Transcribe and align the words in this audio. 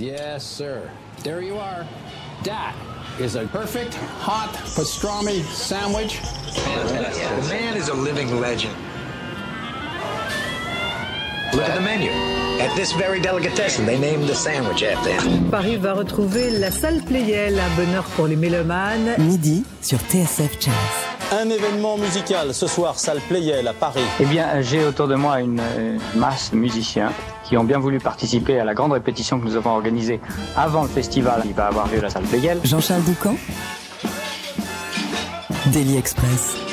Yes, 0.00 0.46
sir. 0.46 0.90
There 1.22 1.42
you 1.42 1.58
are. 1.58 1.86
That 2.44 2.74
is 3.18 3.36
a 3.36 3.46
perfect 3.48 3.92
hot 4.22 4.50
pastrami 4.74 5.44
sandwich. 5.44 6.22
The 6.54 7.46
man 7.50 7.76
is 7.76 7.88
a 7.88 7.94
living 7.94 8.40
legend. 8.40 8.74
Look 11.52 11.68
at 11.68 11.74
the 11.74 11.82
menu. 11.82 12.10
At 12.62 12.74
this 12.76 12.92
very 12.92 13.20
delicatessen, 13.20 13.84
they 13.84 13.98
named 13.98 14.26
the 14.26 14.34
sandwich 14.34 14.82
after 14.82 15.12
him. 15.12 15.50
Paris 15.50 15.76
va 15.76 15.92
retrouver 15.92 16.48
la 16.50 16.70
salle 16.70 17.02
Playel, 17.02 17.60
un 17.60 17.76
bonheur 17.76 18.04
pour 18.16 18.26
les 18.26 18.36
mélomanes. 18.36 19.16
Midi 19.18 19.64
sur 19.82 19.98
TSF 19.98 20.58
Jazz. 20.60 21.09
Un 21.32 21.48
événement 21.48 21.96
musical 21.96 22.52
ce 22.52 22.66
soir, 22.66 22.98
salle 22.98 23.20
Playel 23.28 23.68
à 23.68 23.72
Paris. 23.72 24.00
Eh 24.18 24.24
bien, 24.24 24.60
j'ai 24.62 24.84
autour 24.84 25.06
de 25.06 25.14
moi 25.14 25.40
une 25.40 25.60
euh, 25.60 25.96
masse 26.16 26.50
de 26.50 26.56
musiciens 26.56 27.12
qui 27.44 27.56
ont 27.56 27.62
bien 27.62 27.78
voulu 27.78 27.98
participer 27.98 28.58
à 28.58 28.64
la 28.64 28.74
grande 28.74 28.92
répétition 28.92 29.38
que 29.38 29.44
nous 29.44 29.54
avons 29.54 29.70
organisée 29.70 30.20
avant 30.56 30.82
le 30.82 30.88
festival 30.88 31.42
qui 31.42 31.52
va 31.52 31.66
avoir 31.66 31.86
lieu 31.86 31.98
à 31.98 32.02
la 32.02 32.10
salle 32.10 32.24
Playel. 32.24 32.58
Jean-Charles 32.64 33.04
Doucan. 33.04 33.36
Daily 35.66 35.96
Express. 35.98 36.69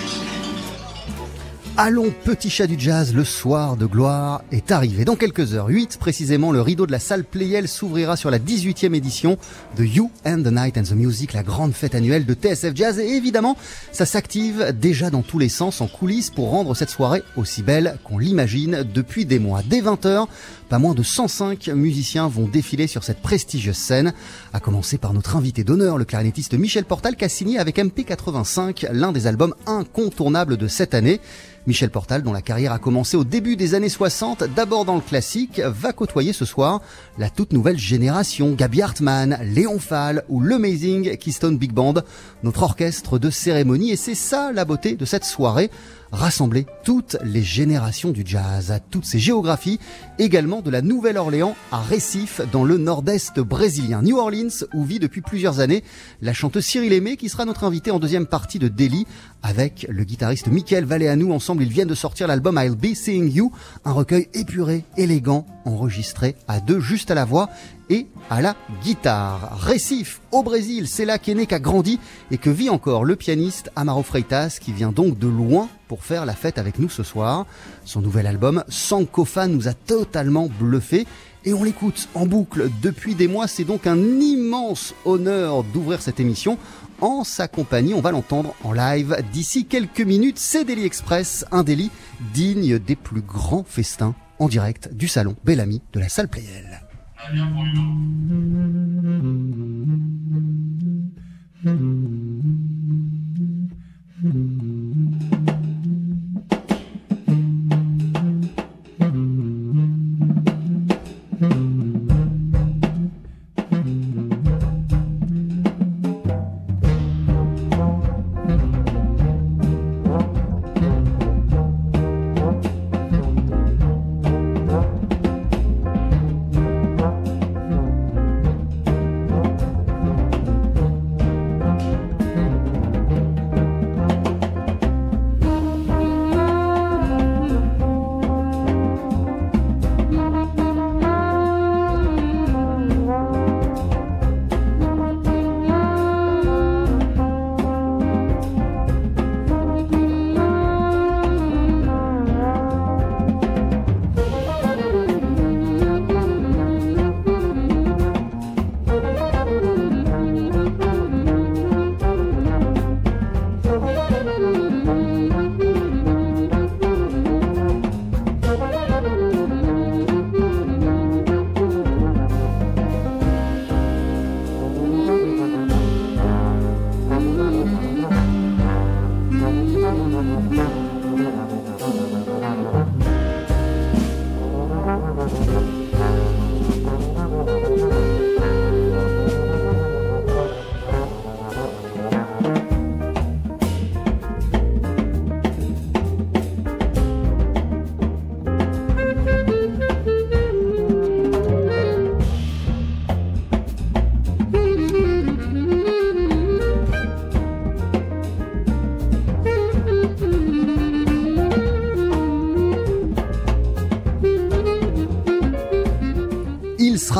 Allons, 1.80 2.12
petit 2.23 2.49
chat 2.49 2.66
du 2.66 2.76
jazz, 2.80 3.13
le 3.13 3.23
soir 3.23 3.77
de 3.77 3.86
gloire 3.86 4.41
est 4.52 4.72
arrivé. 4.72 5.05
Dans 5.05 5.16
quelques 5.16 5.54
heures, 5.54 5.67
8 5.67 5.98
précisément, 6.00 6.52
le 6.52 6.59
rideau 6.59 6.88
de 6.88 6.91
la 6.91 6.98
salle 6.98 7.23
Playel 7.23 7.67
s'ouvrira 7.67 8.17
sur 8.17 8.31
la 8.31 8.40
18e 8.40 8.95
édition 8.95 9.38
de 9.77 9.86
You 9.86 10.09
and 10.26 10.41
the 10.41 10.52
Night 10.52 10.80
and 10.80 10.86
the 10.86 10.94
Music, 10.94 11.34
la 11.34 11.44
grande 11.44 11.73
fête 11.73 11.94
annuelle 11.94 12.26
de 12.26 12.34
TSF 12.34 12.72
Jazz. 12.73 12.98
Et 12.98 13.09
évidemment, 13.09 13.55
ça 13.91 14.08
s'active 14.08 14.73
déjà 14.76 15.12
dans 15.12 15.22
tous 15.22 15.38
les 15.38 15.50
sens 15.50 15.80
en 15.80 15.86
coulisses 15.86 16.31
pour 16.31 16.50
rendre 16.50 16.73
cette 16.73 16.90
soirée 16.90 17.22
aussi 17.36 17.62
belle 17.62 18.00
qu'on 18.03 18.17
l'imagine 18.17 18.84
depuis 18.91 19.25
des 19.25 19.38
mois. 19.38 19.62
Dès 19.64 19.81
20h, 19.81 20.25
pas 20.70 20.80
moins 20.80 20.95
de 20.95 21.03
105 21.03 21.67
musiciens 21.67 22.28
vont 22.28 22.48
défiler 22.48 22.88
sur 22.88 23.03
cette 23.03 23.22
prestigieuse 23.22 23.78
scène, 23.78 24.14
à 24.52 24.59
commencer 24.59 24.98
par 24.98 25.14
notre 25.14 25.36
invité 25.36 25.64
d'honneur, 25.64 26.00
le 26.00 26.05
clarinettiste 26.05 26.55
Michel 26.55 26.86
Portal, 26.86 27.16
qui 27.16 27.23
a 27.23 27.30
signé 27.30 27.59
avec 27.59 27.78
MP85 27.78 28.91
l'un 28.91 29.12
des 29.12 29.28
albums 29.28 29.53
incontournables 29.67 30.58
de 30.58 30.67
cette 30.67 30.95
année. 30.95 31.22
Michel 31.68 31.90
Portal, 31.90 32.23
dont 32.23 32.32
la 32.32 32.42
carrière 32.42 32.72
a 32.72 32.80
commencé 32.80 33.18
au 33.18 33.26
début 33.26 33.58
des 33.58 33.76
années 33.76 33.90
60, 33.90 34.46
d'abord 34.56 34.86
dans 34.86 34.96
le 34.96 35.02
classique, 35.02 35.60
va 35.60 35.92
côtoyer 35.92 36.32
ce 36.32 36.46
soir 36.46 36.82
la 37.18 37.30
toute 37.30 37.52
nouvelle 37.52 37.78
génération, 37.78 38.54
Gabi 38.54 38.82
Hartmann, 38.82 39.38
Léon 39.44 39.78
Fall 39.78 40.24
ou 40.30 40.40
l'Amazing 40.40 41.18
Keystone 41.18 41.58
Big 41.58 41.74
Band, 41.74 41.96
notre 42.42 42.64
orchestre 42.64 43.20
de 43.20 43.30
cérémonie, 43.30 43.92
et 43.92 43.98
c'est 43.98 44.16
ça 44.16 44.54
la 44.54 44.64
beauté 44.64 44.96
de 44.96 45.04
cette 45.04 45.26
soirée 45.26 45.70
rassembler 46.12 46.66
toutes 46.84 47.18
les 47.24 47.44
générations 47.44 48.12
du 48.12 48.24
jazz, 48.26 48.72
à 48.72 48.80
toutes 48.80 49.06
ces 49.06 49.20
géographies, 49.20 49.80
également 50.20 50.62
de 50.62 50.70
la 50.70 50.81
Nouvelle-Orléans 50.81 51.56
à 51.72 51.80
Recife, 51.80 52.42
dans 52.52 52.64
le 52.64 52.78
nord-est 52.78 53.40
brésilien. 53.40 54.02
New 54.02 54.18
Orleans, 54.18 54.66
où 54.74 54.84
vit 54.84 55.00
depuis 55.00 55.22
plusieurs 55.22 55.59
années 55.59 55.84
la 56.22 56.34
chanteuse 56.34 56.66
Cyril 56.66 56.94
Aimé, 56.94 57.18
qui 57.18 57.30
sera 57.30 57.46
notre 57.46 57.64
invitée 57.64 57.92
en 57.92 58.00
deuxième 58.00 58.26
partie 58.26 58.59
de 58.59 58.68
Delhi, 58.68 59.06
avec 59.48 59.86
le 59.90 60.03
guitariste 60.03 60.48
Michael 60.48 60.84
Valéanou. 60.84 61.31
Ensemble, 61.31 61.64
ils 61.64 61.72
viennent 61.72 61.88
de 61.88 61.95
sortir 61.95 62.28
l'album 62.28 62.59
I'll 62.62 62.76
Be 62.76 62.94
Seeing 62.94 63.31
You, 63.31 63.53
un 63.86 63.94
recueil 63.94 64.28
épuré, 64.34 64.84
élégant, 64.98 65.45
enregistré 65.64 66.36
à 66.50 66.59
deux, 66.59 66.81
juste 66.81 67.12
à 67.12 67.16
la 67.16 67.23
voix 67.23 67.50
et 67.90 68.08
à 68.30 68.42
la 68.42 68.58
guitare. 68.84 69.58
Récif, 69.62 70.20
au 70.34 70.44
Brésil, 70.44 70.88
c'est 70.88 71.06
là 71.06 71.18
qu'est 71.18 71.34
né, 71.34 71.45
qu'a 71.45 71.59
grandi 71.59 71.98
et 72.30 72.38
que 72.38 72.50
vit 72.50 72.70
encore 72.70 73.06
le 73.06 73.16
pianiste 73.16 73.72
Amaro 73.78 74.03
Freitas 74.03 74.58
qui 74.59 74.73
vient 74.73 74.92
donc 74.92 75.18
de 75.18 75.28
loin 75.28 75.70
pour 75.88 76.03
faire 76.03 76.25
la 76.25 76.34
fête 76.34 76.58
avec 76.58 76.78
nous 76.78 76.90
ce 76.90 77.03
soir. 77.03 77.45
Son 77.86 78.02
nouvel 78.02 78.28
album, 78.28 78.66
Sankofa, 78.68 79.48
nous 79.48 79.70
a 79.70 79.73
totalement 79.73 80.50
bluffé 80.59 81.08
et 81.48 81.53
on 81.53 81.64
l'écoute 81.64 82.09
en 82.14 82.26
boucle 82.26 82.70
depuis 82.81 83.16
des 83.16 83.30
mois. 83.30 83.48
C'est 83.48 83.64
donc 83.64 83.88
un 83.88 83.98
immense 83.98 84.94
honneur 85.06 85.64
d'ouvrir 85.64 86.02
cette 86.02 86.20
émission 86.20 86.58
en 87.00 87.23
sa 87.23 87.48
compagnie. 87.48 87.94
On 87.94 88.02
va 88.02 88.12
l'entendre 88.12 88.53
en 88.66 88.73
live 88.73 89.16
d'ici 89.31 89.66
quelques 89.66 90.02
minutes. 90.02 90.40
C'est 90.40 90.66
Daily 90.66 90.86
Express, 90.86 91.46
un 91.53 91.63
délit 91.63 91.90
digne 92.34 92.80
des 92.80 92.97
plus 92.97 93.22
grands 93.22 93.63
festins 93.63 94.13
en 94.40 94.50
direct 94.50 94.94
du 94.94 95.08
salon 95.08 95.38
Bellamy 95.46 95.81
de 95.94 96.02
la 96.02 96.09
salle 96.09 96.28
Playel. 96.28 96.81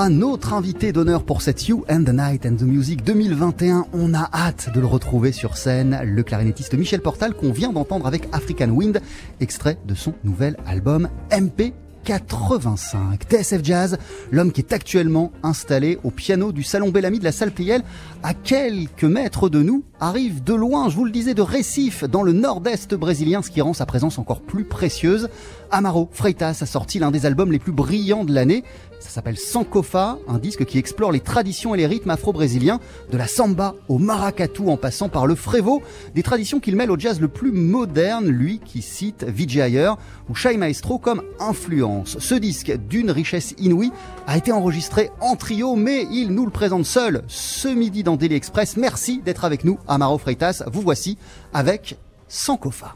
Sera 0.07 0.09
notre 0.09 0.53
invité 0.53 0.94
d'honneur 0.94 1.23
pour 1.23 1.41
cette 1.41 1.68
You 1.68 1.83
and 1.89 2.04
the 2.04 2.13
Night 2.13 2.45
and 2.45 2.56
the 2.56 2.62
Music 2.62 3.04
2021. 3.04 3.88
On 3.94 4.13
a 4.13 4.30
hâte 4.33 4.69
de 4.74 4.80
le 4.80 4.86
retrouver 4.86 5.31
sur 5.31 5.57
scène, 5.57 6.00
le 6.04 6.24
clarinettiste 6.24 6.75
Michel 6.75 7.01
Portal 7.01 7.33
qu'on 7.33 7.51
vient 7.51 7.74
d'entendre 7.74 8.07
avec 8.07 8.27
African 8.31 8.69
Wind, 8.69 9.01
extrait 9.39 9.77
de 9.86 9.95
son 9.95 10.13
nouvel 10.24 10.56
album 10.65 11.09
MP 11.31 11.74
85. 12.07 13.27
TSF 13.27 13.59
Jazz, 13.63 13.98
l'homme 14.31 14.54
qui 14.54 14.62
est 14.62 14.71
actuellement 14.71 15.33
installé 15.44 16.00
au 16.06 16.10
piano 16.10 16.53
du 16.53 16.63
Salon 16.63 16.89
Bellamy 16.89 17.19
de 17.19 17.25
la 17.25 17.33
salle 17.33 17.51
Pliel, 17.51 17.83
à 18.24 18.33
quelques 18.33 19.03
mètres 19.03 19.50
de 19.50 19.62
nous, 19.62 19.83
arrive 20.00 20.42
de 20.42 20.53
loin, 20.53 20.88
je 20.88 20.95
vous 20.95 21.03
le 21.03 21.12
disais, 21.12 21.33
de 21.33 21.42
Recife, 21.42 22.06
dans 22.06 22.24
le 22.24 22.31
nord-est 22.31 22.94
brésilien, 22.94 23.42
ce 23.42 23.51
qui 23.51 23.60
rend 23.60 23.74
sa 23.74 23.86
présence 23.86 24.19
encore 24.19 24.39
plus 24.39 24.63
précieuse. 24.63 25.27
Amaro 25.69 26.07
Freitas 26.13 26.60
a 26.62 26.65
sorti 26.65 26.98
l'un 26.98 27.12
des 27.12 27.25
albums 27.25 27.51
les 27.51 27.60
plus 27.60 27.74
brillants 27.74 28.24
de 28.24 28.33
l'année, 28.33 28.63
Ça 28.99 29.09
s'appelle 29.09 29.38
Sankofa, 29.38 30.17
un 30.27 30.39
disque 30.39 30.65
qui 30.65 30.77
explore 30.77 31.11
les 31.11 31.19
traditions 31.19 31.75
et 31.75 31.77
les 31.77 31.85
rythmes 31.85 32.09
afro-brésiliens, 32.09 32.79
de 33.11 33.17
la 33.17 33.27
samba 33.27 33.75
au 33.88 33.99
maracatu 33.99 34.63
en 34.67 34.77
passant 34.77 35.07
par 35.07 35.27
le 35.27 35.35
frevo, 35.35 35.81
des 36.15 36.23
traditions 36.23 36.59
qu'il 36.59 36.75
mêle 36.75 36.91
au 36.91 36.97
jazz 36.97 37.19
le 37.19 37.27
plus 37.27 37.51
moderne, 37.51 38.27
lui 38.27 38.59
qui 38.59 38.81
cite 38.81 39.23
Vijay 39.23 39.88
ou 40.29 40.35
Shai 40.35 40.57
Maestro 40.57 40.97
comme 40.97 41.21
influence. 41.39 42.17
Ce 42.19 42.35
disque, 42.35 42.75
d'une 42.89 43.11
richesse 43.11 43.53
inouïe, 43.59 43.91
a 44.25 44.38
été 44.38 44.51
enregistré 44.51 45.11
en 45.21 45.35
trio, 45.35 45.75
mais 45.75 46.07
il 46.11 46.29
nous 46.31 46.45
le 46.45 46.51
présente 46.51 46.85
seul 46.85 47.23
ce 47.27 47.67
midi 47.67 48.03
dans 48.03 48.15
Daily 48.15 48.35
Express. 48.35 48.77
Merci 48.77 49.21
d'être 49.23 49.45
avec 49.45 49.63
nous, 49.63 49.77
Amaro 49.88 50.17
Freitas. 50.17 50.63
Vous 50.71 50.81
voici 50.81 51.17
avec 51.53 51.97
Sankofa. 52.27 52.95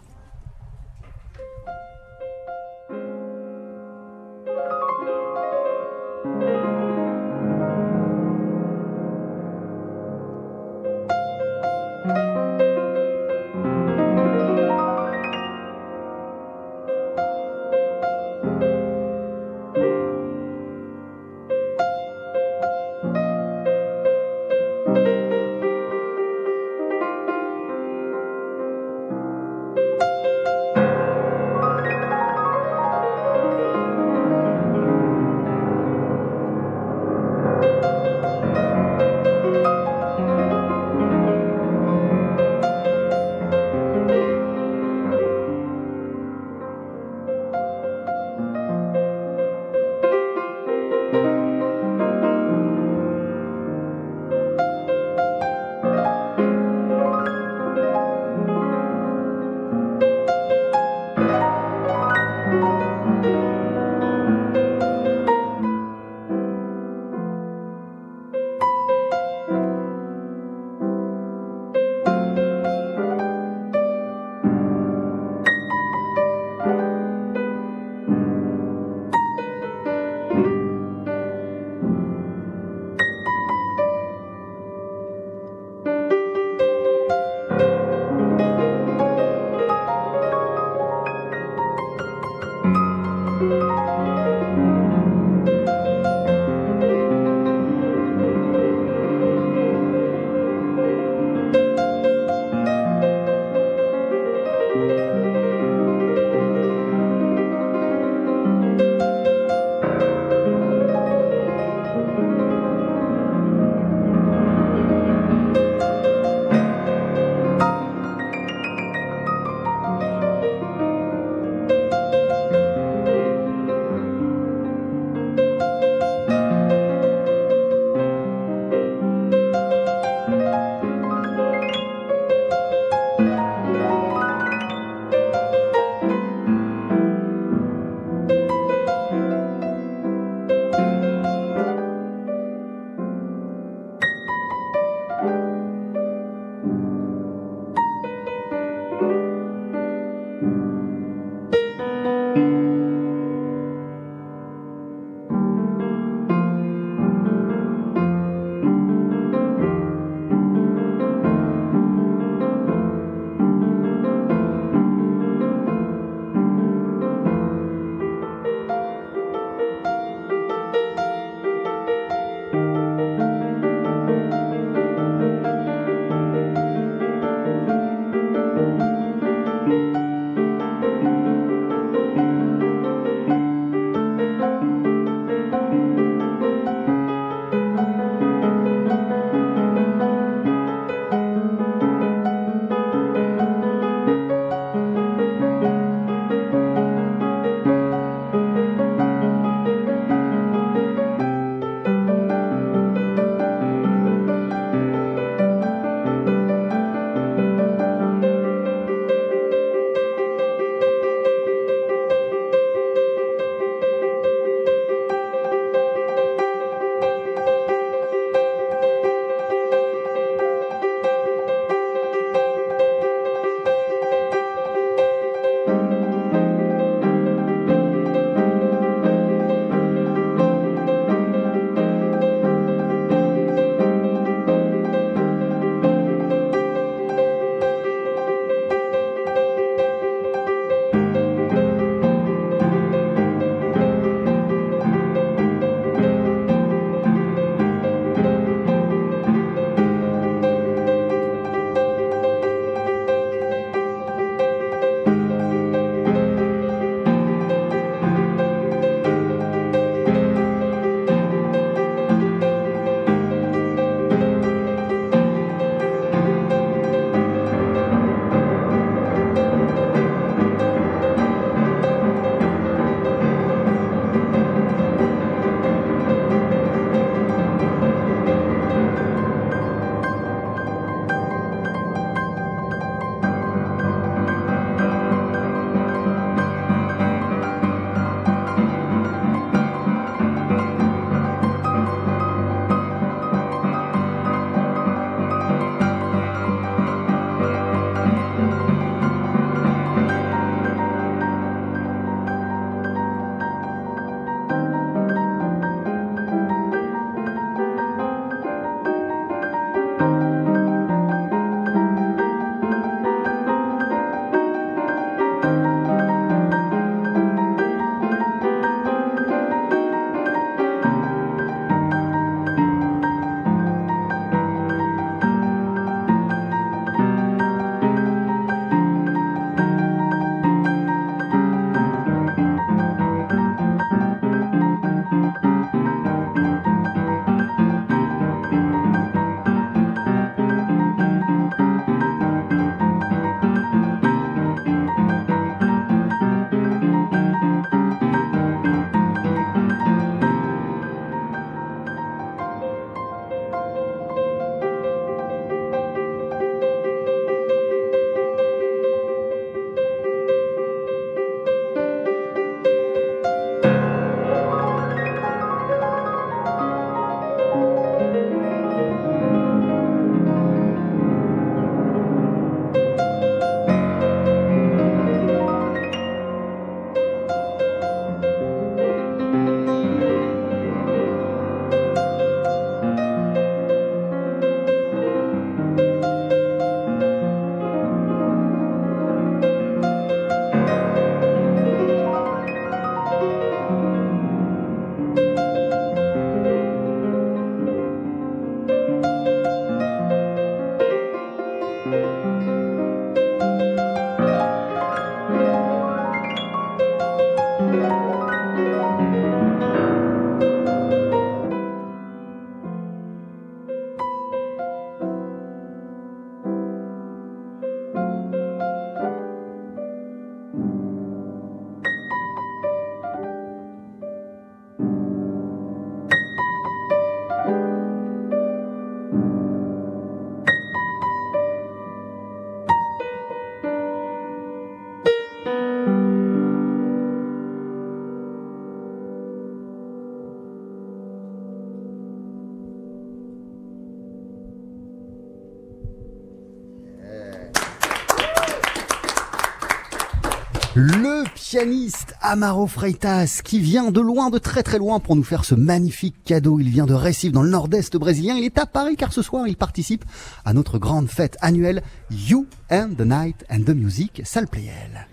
Pianiste 451.52 452.16
Amaro 452.22 452.66
Freitas 452.66 453.42
qui 453.44 453.60
vient 453.60 453.92
de 453.92 454.00
loin, 454.00 454.30
de 454.30 454.38
très 454.38 454.64
très 454.64 454.78
loin 454.78 455.02
pour 455.02 455.18
nous 455.18 455.24
faire 455.24 455.44
ce 455.44 455.54
magnifique 455.54 456.16
cadeau. 456.24 456.62
Il 456.62 456.70
vient 456.70 456.86
de 456.86 456.94
Recife 456.94 457.34
dans 457.34 457.42
le 457.42 457.50
nord-est 457.50 457.98
brésilien. 457.98 458.36
Il 458.38 458.46
est 458.46 458.58
à 458.58 458.66
Paris 458.66 458.96
car 458.96 459.12
ce 459.12 459.22
soir 459.22 459.50
il 459.50 459.58
participe 459.58 460.06
à 460.46 460.54
notre 460.54 460.78
grande 460.78 461.10
fête 461.10 461.36
annuelle 461.42 461.84
You 462.10 462.46
and 462.72 462.92
the 462.98 463.02
Night 463.02 463.44
and 463.52 463.64
the 463.66 463.76
Music 463.76 464.22
Salle 464.24 464.48
Playel. 464.48 465.10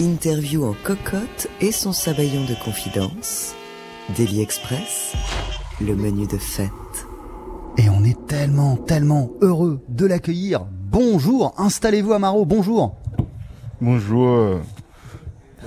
Interview 0.00 0.64
en 0.64 0.74
cocotte 0.82 1.48
et 1.60 1.72
son 1.72 1.92
sabayon 1.92 2.46
de 2.46 2.54
confidence. 2.64 3.54
Daily 4.16 4.40
Express, 4.40 5.12
le 5.78 5.94
menu 5.94 6.26
de 6.26 6.38
fête. 6.38 6.70
Et 7.76 7.90
on 7.90 8.02
est 8.02 8.26
tellement, 8.26 8.76
tellement 8.76 9.30
heureux 9.42 9.84
de 9.90 10.06
l'accueillir. 10.06 10.64
Bonjour, 10.90 11.52
installez-vous 11.58 12.14
Amaro, 12.14 12.46
bonjour. 12.46 12.96
Bonjour. 13.82 14.62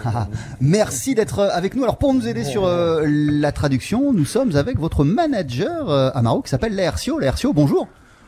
Ah, 0.04 0.28
Merci 0.62 1.16
d'être 1.16 1.40
avec 1.40 1.76
nous. 1.76 1.84
Alors 1.84 1.98
pour 1.98 2.14
nous 2.14 2.28
aider 2.28 2.44
sur 2.44 2.66
euh, 2.66 3.06
la 3.06 3.52
traduction, 3.52 4.14
nous 4.14 4.26
sommes 4.26 4.56
avec 4.56 4.80
votre 4.80 5.04
manager 5.04 5.90
euh, 5.90 6.10
Amaro 6.14 6.42
qui 6.42 6.50
s'appelle 6.50 6.76
Laercio. 6.76 7.20
Laercio, 7.20 7.54
bonjour. 7.54 7.88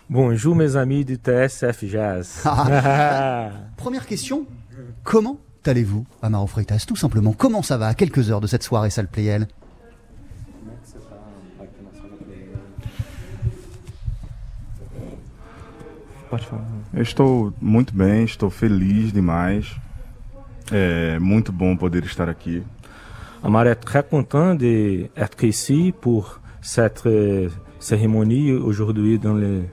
Bonjour 0.09 0.55
mes 0.55 0.75
amis 0.77 1.03
du 1.03 1.15
TSF 1.15 1.85
Jazz. 1.85 2.43
Première 3.77 4.05
question, 4.05 4.45
comment 5.03 5.37
allez-vous 5.65 6.05
Amaro 6.21 6.47
Freitas? 6.47 6.85
Tout 6.87 6.95
simplement, 6.95 7.33
comment 7.33 7.61
ça 7.61 7.77
va 7.77 7.87
à 7.87 7.93
quelques 7.93 8.31
heures 8.31 8.41
de 8.41 8.47
cette 8.47 8.63
soirée 8.63 8.89
salle 8.89 9.07
Playel 9.07 9.47
estou 16.93 17.53
muito 17.61 17.93
bem, 17.93 18.23
estou 18.25 18.49
feliz 18.49 19.13
demais. 19.13 19.65
É 20.71 21.17
muito 21.19 21.51
bom 21.51 21.75
poder 21.77 22.03
estar 22.03 22.29
aqui. 22.29 22.63
Amar 23.41 23.67
est 23.67 23.75
très 23.75 24.03
content 24.03 24.55
d'être 24.55 25.43
ici 25.43 25.93
pour 26.01 26.39
cette 26.61 27.05
euh, 27.05 27.49
cérémonie 27.79 28.51
aujourd'hui 28.51 29.19
dans 29.19 29.33
le 29.33 29.63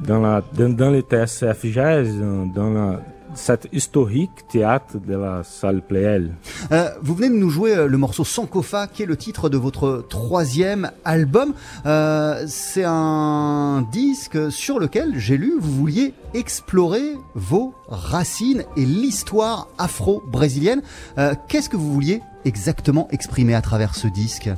dans 0.00 0.20
la 0.20 0.42
dans, 0.54 0.74
dans 0.74 0.90
le 0.90 1.00
TSF 1.00 1.66
Jazz 1.66 2.08
dans, 2.54 2.70
la 2.70 3.00
cet 3.38 3.68
historique 3.72 4.46
théâtre 4.50 4.98
de 4.98 5.14
la 5.16 5.42
salle 5.44 5.80
Pleyel. 5.80 6.34
Euh, 6.72 6.90
vous 7.02 7.14
venez 7.14 7.28
de 7.30 7.34
nous 7.34 7.50
jouer 7.50 7.74
euh, 7.74 7.86
le 7.86 7.96
morceau 7.96 8.24
Sankofa, 8.24 8.88
qui 8.88 9.04
est 9.04 9.06
le 9.06 9.16
titre 9.16 9.48
de 9.48 9.56
votre 9.56 10.04
troisième 10.08 10.90
album. 11.04 11.54
Euh, 11.86 12.44
c'est 12.46 12.84
un 12.84 13.86
disque 13.92 14.50
sur 14.50 14.78
lequel 14.78 15.18
j'ai 15.18 15.36
lu 15.36 15.54
vous 15.58 15.72
vouliez 15.72 16.14
explorer 16.34 17.14
vos 17.34 17.74
racines 17.88 18.64
et 18.76 18.84
l'histoire 18.84 19.68
afro-brésilienne. 19.78 20.82
Euh, 21.18 21.34
Qu'est-ce 21.48 21.68
que 21.68 21.76
vous 21.76 21.92
vouliez 21.92 22.20
exactement 22.44 23.08
exprimer 23.10 23.54
à 23.54 23.62
travers 23.62 23.94
ce 23.94 24.08
disque? 24.08 24.50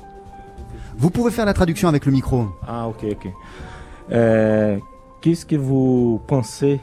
Vous 0.97 1.11
pouvez 1.11 1.31
faire 1.31 1.47
la 1.47 1.55
traduction 1.55 1.89
avec 1.89 2.07
le 2.07 2.13
micro. 2.13 2.49
Ah, 2.67 2.89
ok, 2.89 3.05
ok. 3.13 3.29
Euh, 4.11 4.79
Qu'est-ce 5.21 5.45
que 5.45 5.57
vous 5.57 6.21
pensez? 6.27 6.81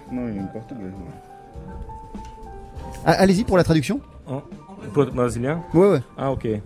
Português. 0.54 0.92
Ah, 0.94 1.26
Allez-y 3.06 3.44
pour 3.44 3.58
la 3.58 3.63
traduction. 3.63 4.01
Em 4.27 4.89
português 4.92 5.16
brasileiro? 5.16 5.63
Ouais, 5.74 5.88
ouais. 5.92 6.04
Ah, 6.16 6.32
ok. 6.32 6.62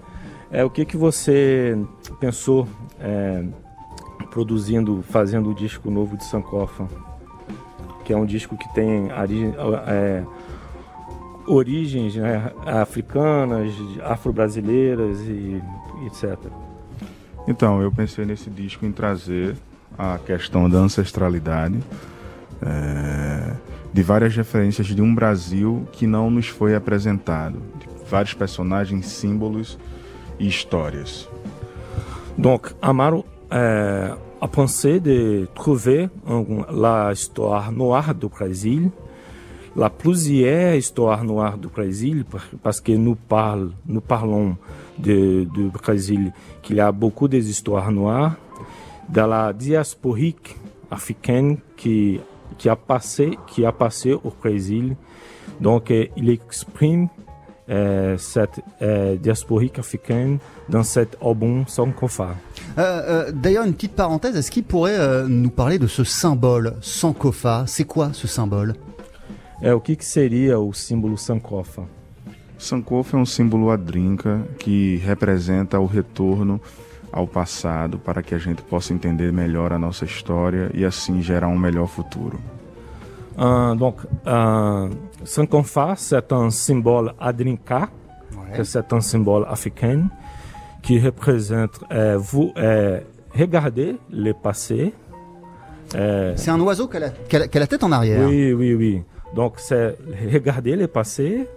É, 0.51 0.63
o 0.65 0.69
que, 0.69 0.83
que 0.85 0.97
você 0.97 1.77
pensou 2.19 2.67
é, 2.99 3.43
produzindo, 4.31 5.03
fazendo 5.09 5.49
o 5.51 5.55
disco 5.55 5.89
novo 5.89 6.17
de 6.17 6.23
Sankofa? 6.25 6.87
Que 8.03 8.13
é 8.13 8.17
um 8.17 8.25
disco 8.25 8.57
que 8.57 8.67
tem 8.73 9.09
ari- 9.11 9.53
é, 9.87 10.23
origens 11.47 12.15
né, 12.15 12.51
africanas, 12.65 13.71
afro-brasileiras 14.03 15.19
e 15.21 15.61
e 16.01 16.07
etc. 16.07 16.35
Então, 17.47 17.79
eu 17.81 17.91
pensei 17.91 18.25
nesse 18.25 18.49
disco 18.49 18.85
em 18.85 18.91
trazer 18.91 19.55
a 19.97 20.17
questão 20.17 20.67
da 20.69 20.79
ancestralidade, 20.79 21.77
é, 22.61 23.53
de 23.93 24.01
várias 24.01 24.35
referências 24.35 24.87
de 24.87 25.01
um 25.01 25.13
Brasil 25.13 25.85
que 25.91 26.07
não 26.07 26.29
nos 26.31 26.47
foi 26.47 26.75
apresentado, 26.75 27.59
de 27.79 27.87
vários 28.09 28.33
personagens, 28.33 29.05
símbolos 29.07 29.77
e 30.39 30.47
histórias. 30.47 31.27
Donc, 32.37 32.73
Amaro 32.81 33.25
euh, 33.51 34.15
a 34.39 34.47
pensé 34.47 34.99
de 34.99 35.47
trouver 35.53 36.09
un- 36.25 36.65
la 36.71 37.11
histoire 37.11 37.71
noire 37.71 38.15
du 38.15 38.27
Brésil, 38.27 38.89
la 39.75 39.89
plusieurs 39.89 40.75
histoire 40.77 41.23
noire 41.23 41.57
du 41.57 41.67
Brésil, 41.67 42.23
par- 42.25 42.47
parce 42.63 42.79
que 42.81 42.93
nous, 42.93 43.15
parle, 43.15 43.71
nous 43.85 44.01
parlons 44.01 44.55
de, 44.97 45.43
du 45.53 45.69
Brésil 45.69 46.31
qu'il 46.61 46.77
y 46.77 46.79
a 46.79 46.91
beaucoup 46.91 47.27
des 47.27 47.49
histoires 47.49 47.91
noires, 47.91 48.35
de 49.09 49.21
la 49.21 49.51
diasporique 49.53 50.55
africaine 50.89 51.57
qui, 51.75 52.19
qui, 52.57 52.69
a 52.69 52.75
passé, 52.75 53.37
qui 53.47 53.65
a 53.65 53.71
passé 53.71 54.13
au 54.13 54.31
Brésil. 54.41 54.95
Donc, 55.59 55.91
euh, 55.91 56.07
il 56.17 56.29
exprime 56.29 57.07
euh, 57.69 58.17
cette 58.17 58.61
euh, 58.81 59.15
diasporique 59.15 59.79
africaine 59.79 60.39
dans 60.67 60.83
cet 60.83 61.17
album 61.23 61.65
Sankofa. 61.67 62.35
Euh, 62.77 62.81
euh, 62.81 63.31
D'ailleurs, 63.31 63.65
une 63.65 63.73
petite 63.73 63.95
parenthèse, 63.95 64.35
est-ce 64.35 64.51
qu'il 64.51 64.63
pourrait 64.63 64.99
euh, 64.99 65.27
nous 65.27 65.51
parler 65.51 65.79
de 65.79 65.87
ce 65.87 66.03
symbole 66.03 66.75
Sankofa? 66.81 67.65
C'est 67.67 67.85
quoi 67.85 68.11
ce 68.13 68.27
symbole? 68.27 68.75
É, 69.61 69.73
o 69.73 69.79
que, 69.79 69.93
que 69.93 70.03
seria 70.03 70.59
o 70.59 70.73
símbolo 70.73 71.15
Sankofa? 71.17 71.83
Sankofa 72.57 73.15
é 73.15 73.19
um 73.19 73.25
símbolo 73.27 73.69
adrinca 73.69 74.41
que 74.57 74.97
representa 75.05 75.79
o 75.79 75.85
retorno 75.85 76.59
ao 77.11 77.27
passado 77.27 77.97
para 77.99 78.21
que 78.23 78.33
a 78.33 78.37
gente 78.37 78.61
possa 78.61 78.93
entender 78.93 79.31
melhor 79.33 79.73
a 79.73 79.79
nossa 79.79 80.05
história 80.05 80.69
e 80.73 80.85
assim 80.85 81.21
gerar 81.21 81.47
um 81.47 81.57
melhor 81.57 81.87
futuro. 81.87 82.39
Ah, 83.37 83.73
donc, 83.77 83.97
ah, 84.25 84.87
Sankofa, 85.23 85.95
c'est 85.95 86.31
un 86.31 86.49
symbole 86.51 87.13
adrinka, 87.19 87.89
que 88.55 88.63
c'est 88.63 88.91
un 88.93 89.01
symbole 89.01 89.45
africain 89.47 90.09
qui 90.81 90.99
représente, 90.99 91.79
euh, 91.91 92.17
vous, 92.17 92.51
euh, 92.57 92.99
regardez 93.33 93.95
le 94.09 94.33
passé. 94.33 94.93
Euh, 95.95 96.33
C'est 96.35 96.51
un 96.51 96.59
oiseau 96.61 96.87
qui 96.87 96.97
a, 96.97 96.99
la, 97.01 97.09
qui 97.09 97.35
a 97.35 97.39
la- 97.39 97.47
qui 97.47 97.57
a 97.57 97.59
la 97.61 97.67
tête 97.67 97.83
en 97.83 97.91
arrière. 97.91 98.27
Oui, 98.27 98.51
oui, 98.53 98.73
oui. 98.73 99.03
Donc, 99.35 99.53
c'est 99.57 99.97
regarder 100.33 100.75
le 100.75 100.87
passé, 100.87 101.47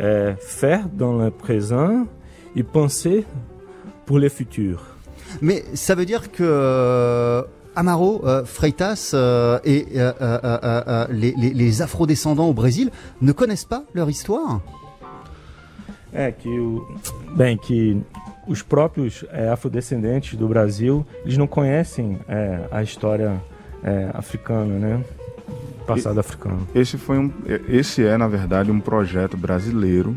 euh, 0.00 0.34
faire 0.38 0.88
dans 0.92 1.16
le 1.18 1.30
présent 1.30 2.06
et 2.56 2.62
penser 2.64 3.24
pour 4.06 4.18
le 4.18 4.28
futur. 4.28 4.82
Mais 5.40 5.64
ça 5.74 5.94
veut 5.94 6.06
dire 6.06 6.30
que 6.32 6.42
euh, 6.42 7.42
Amaro, 7.76 8.22
euh, 8.24 8.44
Freitas 8.44 9.12
euh, 9.14 9.58
et 9.64 9.86
euh, 9.96 10.12
euh, 10.20 10.38
euh, 10.44 10.82
euh, 10.86 11.06
les, 11.10 11.34
les, 11.38 11.50
les 11.50 11.82
afrodescendants 11.82 12.48
au 12.48 12.54
Brésil 12.54 12.90
ne 13.22 13.32
connaissent 13.32 13.64
pas 13.64 13.84
leur 13.94 14.10
histoire 14.10 14.60
É 16.12 16.32
que 16.32 16.48
o, 16.48 16.84
bem 17.36 17.56
que 17.56 18.02
os 18.48 18.62
próprios 18.62 19.24
é, 19.30 19.48
afrodescendentes 19.48 20.36
do 20.36 20.48
Brasil 20.48 21.06
eles 21.24 21.36
não 21.36 21.46
conhecem 21.46 22.18
é, 22.28 22.66
a 22.72 22.82
história 22.82 23.40
é, 23.82 24.10
africana, 24.12 24.76
né? 24.78 25.04
Passado 25.86 26.18
africano. 26.18 26.66
Esse 26.74 26.98
foi 26.98 27.18
um, 27.18 27.32
esse 27.68 28.04
é 28.04 28.16
na 28.18 28.26
verdade 28.26 28.70
um 28.72 28.80
projeto 28.80 29.36
brasileiro 29.36 30.16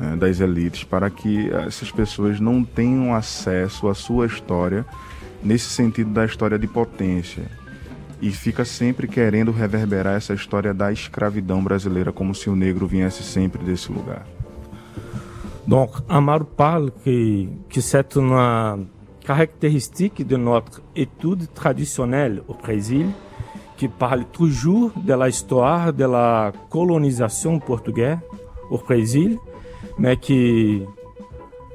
né, 0.00 0.16
das 0.16 0.40
elites 0.40 0.82
para 0.82 1.10
que 1.10 1.50
essas 1.50 1.90
pessoas 1.90 2.40
não 2.40 2.64
tenham 2.64 3.14
acesso 3.14 3.86
à 3.86 3.94
sua 3.94 4.26
história 4.26 4.84
nesse 5.42 5.66
sentido 5.66 6.10
da 6.10 6.24
história 6.24 6.58
de 6.58 6.66
potência 6.66 7.44
e 8.20 8.30
fica 8.30 8.64
sempre 8.64 9.06
querendo 9.06 9.50
reverberar 9.50 10.16
essa 10.16 10.34
história 10.34 10.74
da 10.74 10.90
escravidão 10.90 11.62
brasileira 11.62 12.12
como 12.12 12.34
se 12.34 12.48
o 12.50 12.56
negro 12.56 12.86
viesse 12.86 13.22
sempre 13.22 13.62
desse 13.62 13.92
lugar. 13.92 14.26
Donc, 15.66 16.02
Amaro 16.08 16.44
parle 16.44 16.90
que, 16.90 17.48
que 17.68 17.80
c'est 17.80 18.16
une 18.16 18.88
caractéristique 19.24 20.24
de 20.24 20.36
notre 20.36 20.82
étude 20.96 21.46
traditionnelle 21.54 22.42
au 22.48 22.54
Brésil, 22.54 23.06
qui 23.76 23.86
parle 23.88 24.24
toujours 24.24 24.90
de 24.96 25.14
la 25.14 25.28
histoire 25.28 25.92
de 25.92 26.04
la 26.04 26.52
colonisation 26.68 27.58
portugaise 27.58 28.18
au 28.70 28.78
Brésil, 28.78 29.38
mais 30.00 30.16
qui 30.16 30.82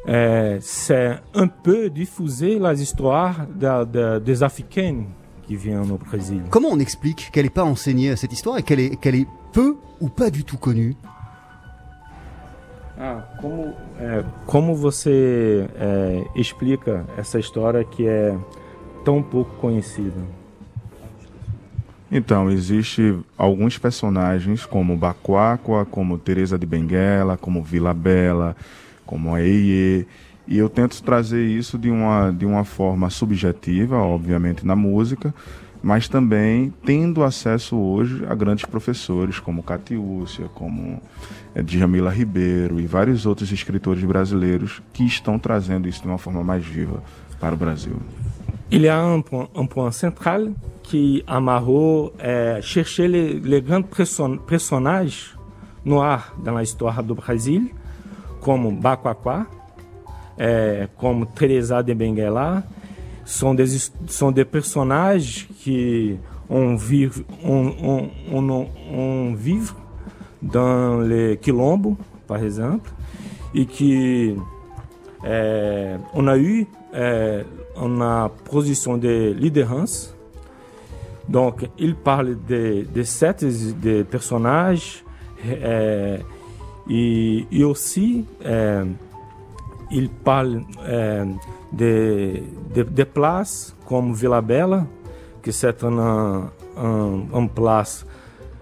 euh, 0.08 0.58
c'est 0.62 1.18
un 1.34 1.48
peu 1.48 1.90
diffuser 1.90 2.60
les 2.60 2.82
histoires 2.82 3.38
de- 3.64 3.86
de- 3.86 4.20
des 4.20 4.44
Africains 4.44 5.04
qui 5.48 5.56
viennent 5.56 5.92
au 5.92 5.98
Brésil. 5.98 6.42
Comment 6.50 6.70
on 6.72 6.80
explique 6.80 7.30
qu'elle 7.32 7.46
n'est 7.46 7.50
pas 7.62 7.64
enseignée 7.64 8.16
cette 8.16 8.34
histoire 8.34 8.58
et 8.58 8.64
qu'elle 8.64 8.80
est, 8.80 8.96
qu'elle 9.02 9.16
est 9.16 9.28
peu 9.54 9.78
ou 10.02 10.10
pas 10.10 10.30
du 10.30 10.44
tout 10.44 10.58
connue 10.58 10.96
Ah, 12.98 13.28
como, 13.42 13.74
é, 14.00 14.24
como 14.46 14.74
você 14.74 15.68
é, 15.76 16.24
explica 16.36 17.06
essa 17.18 17.38
história 17.40 17.84
que 17.84 18.08
é 18.08 18.34
tão 19.04 19.22
pouco 19.22 19.52
conhecida? 19.60 20.22
Então, 22.12 22.52
existe 22.52 23.18
alguns 23.38 23.78
personagens 23.78 24.66
como 24.66 24.96
Baquáqua, 24.96 25.86
como 25.86 26.18
Teresa 26.18 26.58
de 26.58 26.66
Benguela, 26.66 27.36
como 27.38 27.64
Vila 27.64 27.94
Bela, 27.94 28.56
como 29.06 29.34
a 29.34 29.42
Eie, 29.42 30.08
e 30.48 30.58
eu 30.58 30.70
tento 30.70 31.02
trazer 31.02 31.44
isso 31.44 31.78
de 31.78 31.90
uma, 31.90 32.32
de 32.32 32.46
uma 32.46 32.64
forma 32.64 33.10
subjetiva, 33.10 33.98
obviamente 33.98 34.66
na 34.66 34.76
música, 34.76 35.34
mas 35.82 36.08
também 36.08 36.74
tendo 36.84 37.24
acesso 37.24 37.76
hoje 37.76 38.24
a 38.28 38.36
grandes 38.36 38.66
professores 38.66 39.40
como 39.40 39.64
Catiúcia, 39.64 40.48
como 40.54 41.02
é, 41.54 41.62
Djamila 41.62 42.12
Ribeiro 42.12 42.80
e 42.80 42.86
vários 42.86 43.26
outros 43.26 43.52
escritores 43.52 44.04
brasileiros 44.04 44.82
que 44.94 45.04
estão 45.04 45.40
trazendo 45.40 45.88
isso 45.88 46.02
de 46.02 46.08
uma 46.08 46.18
forma 46.18 46.44
mais 46.44 46.64
viva 46.66 47.04
para 47.40 47.56
o 47.56 47.58
Brasil. 47.58 47.98
Il 48.72 48.82
y 48.82 48.88
a 48.88 49.00
un 49.00 49.22
point, 49.22 49.48
un 49.56 49.68
point 49.68 49.92
central 49.92 50.54
qui 50.82 51.24
amarrou, 51.28 52.12
é, 52.20 52.60
chercher 52.62 53.08
les, 53.08 53.40
les 53.40 53.62
grands 53.62 53.84
person, 53.84 54.38
personnages 54.38 55.38
noirs 55.86 56.36
dans 56.44 56.58
l'histoire 56.58 57.04
du 57.04 57.14
Brasil, 57.14 57.70
como 58.42 58.72
Baquaquá, 58.72 59.46
é, 60.38 60.88
como 60.98 61.28
Teresa 61.28 61.84
de 61.84 61.94
Benguela, 61.94 62.64
são 63.24 63.56
des, 63.56 63.92
são 64.08 64.32
des 64.32 64.46
qui 65.60 66.20
on 66.50 66.76
vive, 66.76 67.24
on, 67.44 68.10
on, 68.32 68.68
on, 68.92 69.36
vive 69.36 69.74
dans 70.42 71.00
les 71.02 71.38
quilombos, 71.38 71.98
par 72.28 72.44
exemple, 72.44 72.92
et 73.54 73.66
qui 73.66 74.36
é, 75.24 75.98
on 76.14 76.28
a 76.28 76.38
eu 76.38 76.68
é, 77.76 77.80
uma 77.80 78.30
position 78.46 78.98
de 78.98 79.34
liderança. 79.34 80.16
Donc, 81.28 81.68
il 81.78 81.96
parle 81.96 82.36
de, 82.48 82.86
de 82.94 83.04
sept 83.04 83.44
de 83.82 84.04
personnages 84.04 85.04
euh, 85.46 86.18
et, 86.90 87.48
et, 87.52 87.64
aussi 87.64 88.26
euh, 88.46 88.86
il 89.92 90.10
parle 90.10 90.62
euh, 90.84 91.26
de, 91.72 92.34
de, 92.76 92.84
de, 92.84 93.04
places 93.04 93.76
comme 93.88 94.14
Vila 94.14 94.42
Bela, 94.42 94.86
que 95.42 95.52
c'est 95.52 95.84
un, 95.84 96.50
un, 96.78 97.20
un 97.34 97.48
place, 97.48 98.06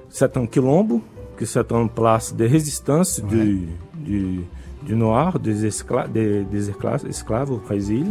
c'est 0.10 0.36
un 0.38 0.46
quilombo, 0.46 1.02
que 1.36 1.46
c'est 1.46 1.72
une 1.72 1.90
place 1.90 2.34
de 2.34 2.46
résistance 2.46 3.20
ouais. 3.20 3.30
du, 3.30 3.68
du, 3.94 4.40
du 4.84 4.96
noir, 4.96 5.40
des, 5.40 5.66
escla 5.66 6.08
des, 6.08 6.44
des 6.44 6.70
esclaves, 6.70 7.06
esclaves 7.08 7.52
au 7.52 7.58
Brésil. 7.58 8.08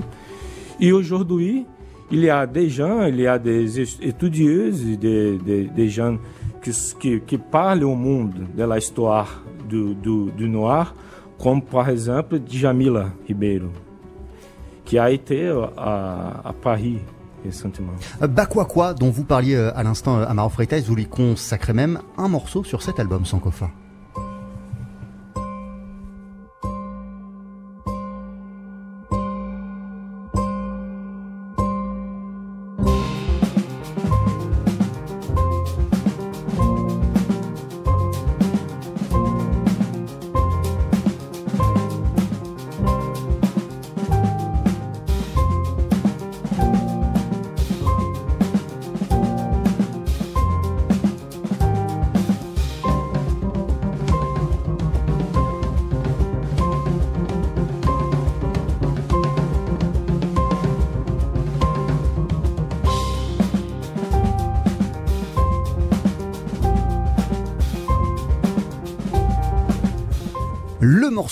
Et 0.80 0.92
aujourd'hui, 0.92 1.66
il 2.10 2.20
y 2.20 2.30
a 2.30 2.46
des 2.46 2.68
gens, 2.68 3.04
il 3.04 3.20
y 3.20 3.26
a 3.26 3.38
des 3.38 3.80
étudieuses, 3.80 4.84
des, 4.98 5.38
des, 5.38 5.88
gens 5.88 6.18
qui, 6.62 7.38
parlent 7.50 7.84
au 7.84 7.94
monde 7.94 8.34
de 8.56 8.64
l'histoire 8.64 9.42
du, 9.68 9.94
du, 9.94 10.30
du, 10.36 10.48
noir, 10.48 10.94
comme 11.40 11.62
par 11.62 11.88
exemple 11.88 12.40
Djamila 12.46 13.06
Ribeiro, 13.26 13.68
qui 14.84 14.98
a 14.98 15.10
été 15.10 15.48
à, 15.76 16.42
à 16.44 16.52
Paris 16.52 16.98
récemment. 17.44 17.94
Bakwakwa, 18.20 18.94
dont 18.94 19.10
vous 19.10 19.24
parliez 19.24 19.56
à 19.56 19.82
l'instant, 19.82 20.20
Amaro 20.20 20.50
Freitas, 20.50 20.82
vous 20.86 20.94
lui 20.94 21.06
consacrez 21.06 21.72
même 21.72 21.98
un 22.18 22.28
morceau 22.28 22.62
sur 22.62 22.82
cet 22.82 23.00
album 23.00 23.24
Sankofa. 23.24 23.70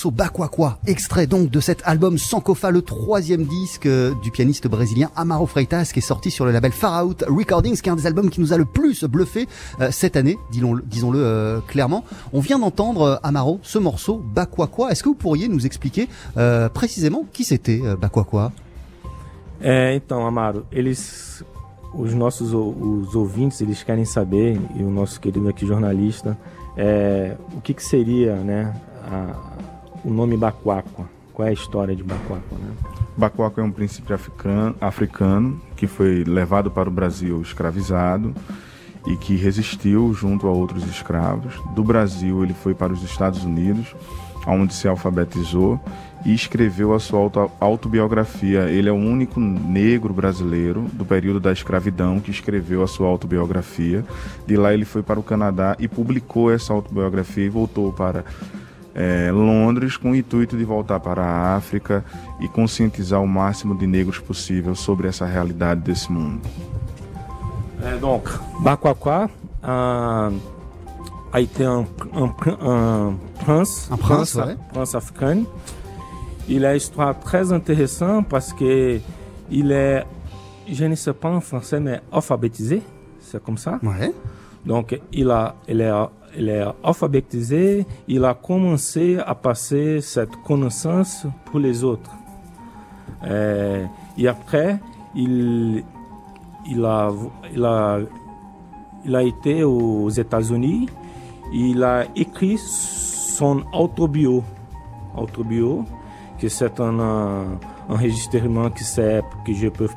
Morceau 0.01 0.11
Bakwakwa, 0.13 0.79
extrait 0.87 1.27
donc 1.27 1.51
de 1.51 1.61
cet 1.61 1.83
album 1.85 2.17
Sankofa, 2.17 2.71
le 2.71 2.81
troisième 2.81 3.45
disque 3.45 3.87
du 4.23 4.31
pianiste 4.31 4.67
brésilien 4.67 5.11
Amaro 5.15 5.45
Freitas, 5.45 5.91
qui 5.93 5.99
est 5.99 6.03
sorti 6.03 6.31
sur 6.31 6.47
le 6.47 6.53
label 6.53 6.73
Far 6.73 7.05
Out 7.05 7.23
Recordings, 7.29 7.79
qui 7.79 7.91
est 7.91 7.93
un 7.93 7.97
des 7.97 8.07
albums 8.07 8.31
qui 8.31 8.41
nous 8.41 8.55
a 8.55 8.57
le 8.57 8.65
plus 8.65 9.05
bluffé 9.05 9.47
euh, 9.79 9.91
cette 9.91 10.17
année, 10.17 10.39
disons-le 10.53 10.83
disons 10.87 11.13
euh, 11.15 11.61
clairement. 11.61 12.03
On 12.33 12.41
vient 12.41 12.59
d'entendre, 12.59 13.03
euh, 13.03 13.17
Amaro, 13.23 13.61
ce 13.63 13.79
morceau 13.79 14.23
Bakwakwa. 14.35 14.91
Est-ce 14.91 15.03
que 15.03 15.11
vous 15.11 15.15
pourriez 15.15 15.49
nous 15.49 15.67
expliquer 15.67 16.09
euh, 16.39 16.71
précisément 16.71 17.27
qui 17.31 17.45
c'était 17.45 17.83
euh, 17.85 17.95
Bakwakwa? 17.95 18.53
É, 19.61 19.95
então, 19.95 20.27
Amaro, 20.27 20.63
eles, 20.73 21.45
os 21.93 22.15
nossos 22.15 22.55
os 22.55 23.15
ouvintes, 23.15 23.61
eles 23.61 23.83
querem 23.83 24.07
saber, 24.07 24.59
e 24.75 24.83
o 24.83 24.91
nosso 24.91 25.21
querido 25.21 25.47
aqui 25.47 25.67
jornalista, 25.67 26.39
é, 26.75 27.37
o 27.55 27.61
que, 27.61 27.75
seria, 27.85 28.37
né, 28.37 28.73
o 30.05 30.11
nome 30.11 30.37
Baquáqua. 30.37 31.09
Qual 31.33 31.47
é 31.47 31.51
a 31.51 31.55
história 31.55 31.95
de 31.95 32.03
Baquáqua, 32.03 32.59
né? 32.59 32.73
É 33.57 33.63
um 33.63 33.71
princípio 33.71 34.15
africano, 34.15 34.75
africano 34.81 35.61
que 35.77 35.87
foi 35.87 36.25
levado 36.25 36.71
para 36.71 36.89
o 36.89 36.93
Brasil 36.93 37.41
escravizado 37.43 38.35
e 39.07 39.17
que 39.17 39.37
resistiu 39.37 40.13
junto 40.13 40.47
a 40.47 40.51
outros 40.51 40.87
escravos. 40.87 41.55
Do 41.75 41.83
Brasil 41.83 42.43
ele 42.43 42.55
foi 42.55 42.75
para 42.75 42.93
os 42.93 43.03
Estados 43.03 43.45
Unidos, 43.45 43.95
onde 44.47 44.75
se 44.75 44.89
alfabetizou 44.89 45.81
e 46.25 46.35
escreveu 46.35 46.95
a 46.95 47.01
sua 47.01 47.21
auto 47.21 47.51
autobiografia. 47.61 48.71
Ele 48.71 48.89
é 48.89 48.93
o 48.93 48.97
único 48.97 49.41
negro 49.41 50.13
brasileiro 50.13 50.83
do 50.93 51.05
período 51.05 51.41
da 51.41 51.53
escravidão 51.53 52.21
que 52.21 52.31
escreveu 52.31 52.83
a 52.83 52.87
sua 52.87 53.09
autobiografia. 53.09 54.05
De 54.47 54.57
lá 54.57 54.73
ele 54.75 54.85
foi 54.85 55.03
para 55.03 55.21
o 55.21 55.23
Canadá 55.23 55.77
e 55.79 55.89
publicou 55.89 56.51
essa 56.51 56.73
autobiografia 56.73 57.45
e 57.45 57.51
voltou 57.51 57.93
para 57.93 58.25
é, 58.95 59.31
Londres 59.31 59.97
com 59.97 60.11
o 60.11 60.17
intuito 60.17 60.57
de 60.57 60.65
voltar 60.65 61.01
para 61.01 61.23
a 61.23 61.57
África 61.57 62.05
e 62.41 62.49
conscientizar 62.49 63.23
o 63.23 63.29
máximo 63.29 63.77
de 63.77 63.87
negros 63.87 64.19
possível 64.19 64.75
sobre 64.75 65.09
essa 65.09 65.27
realidade 65.27 65.81
desse 65.81 66.11
mundo. 66.11 66.41
É, 67.83 67.97
donc, 67.97 68.29
Bakwakwa 68.61 69.31
uh, 69.63 70.35
a 71.33 71.41
été 71.41 71.65
un, 71.65 71.87
un, 72.13 72.35
un 72.61 73.17
prince, 73.45 73.89
prince, 73.89 73.99
prince, 73.99 74.35
ouais. 74.35 74.57
prince 74.73 74.95
africain. 74.95 75.45
Il 76.49 76.65
a 76.65 76.73
une 76.73 76.77
histoire 76.77 77.19
très 77.19 77.53
intéressante 77.53 78.27
parce 78.29 78.53
que 78.53 79.01
il 79.51 79.73
est, 79.73 80.05
je 80.69 80.85
ne 80.85 80.95
sais 80.95 81.13
pas 81.13 81.31
en 81.31 81.41
français, 81.41 81.81
mais 81.81 82.01
alphabétisé, 82.13 82.83
c'est 83.21 83.43
comme 83.43 83.59
ça. 83.59 83.79
Ouais. 83.83 84.13
Donc, 84.67 85.01
il, 85.13 85.31
a, 85.31 85.55
il, 85.69 85.81
est, 85.81 85.93
il 86.37 86.49
est 86.49 86.65
alphabétisé, 86.83 87.87
il 88.09 88.25
a 88.25 88.35
commencé 88.35 89.19
à 89.19 89.35
passer 89.35 90.01
cette 90.01 90.37
connaissance 90.47 91.27
pour 91.45 91.61
les 91.61 91.85
autres. 91.85 92.13
Euh, 93.25 93.85
et 94.17 94.29
après, 94.29 94.79
il, 95.15 95.85
a, 96.85 98.01
été 99.23 99.65
aux 99.65 100.09
États-Unis, 100.09 100.89
il 101.53 101.83
a 101.83 102.05
écrit 102.15 102.59
son 102.59 103.63
autobio, 103.73 104.45
autobio 105.17 105.85
que 106.39 106.49
c'est 106.49 106.81
un, 106.81 107.59
enregistrement 107.89 108.71
qui 108.71 108.85
c'est, 108.85 109.23
que 109.45 109.53
je 109.53 109.69
peux 109.69 109.89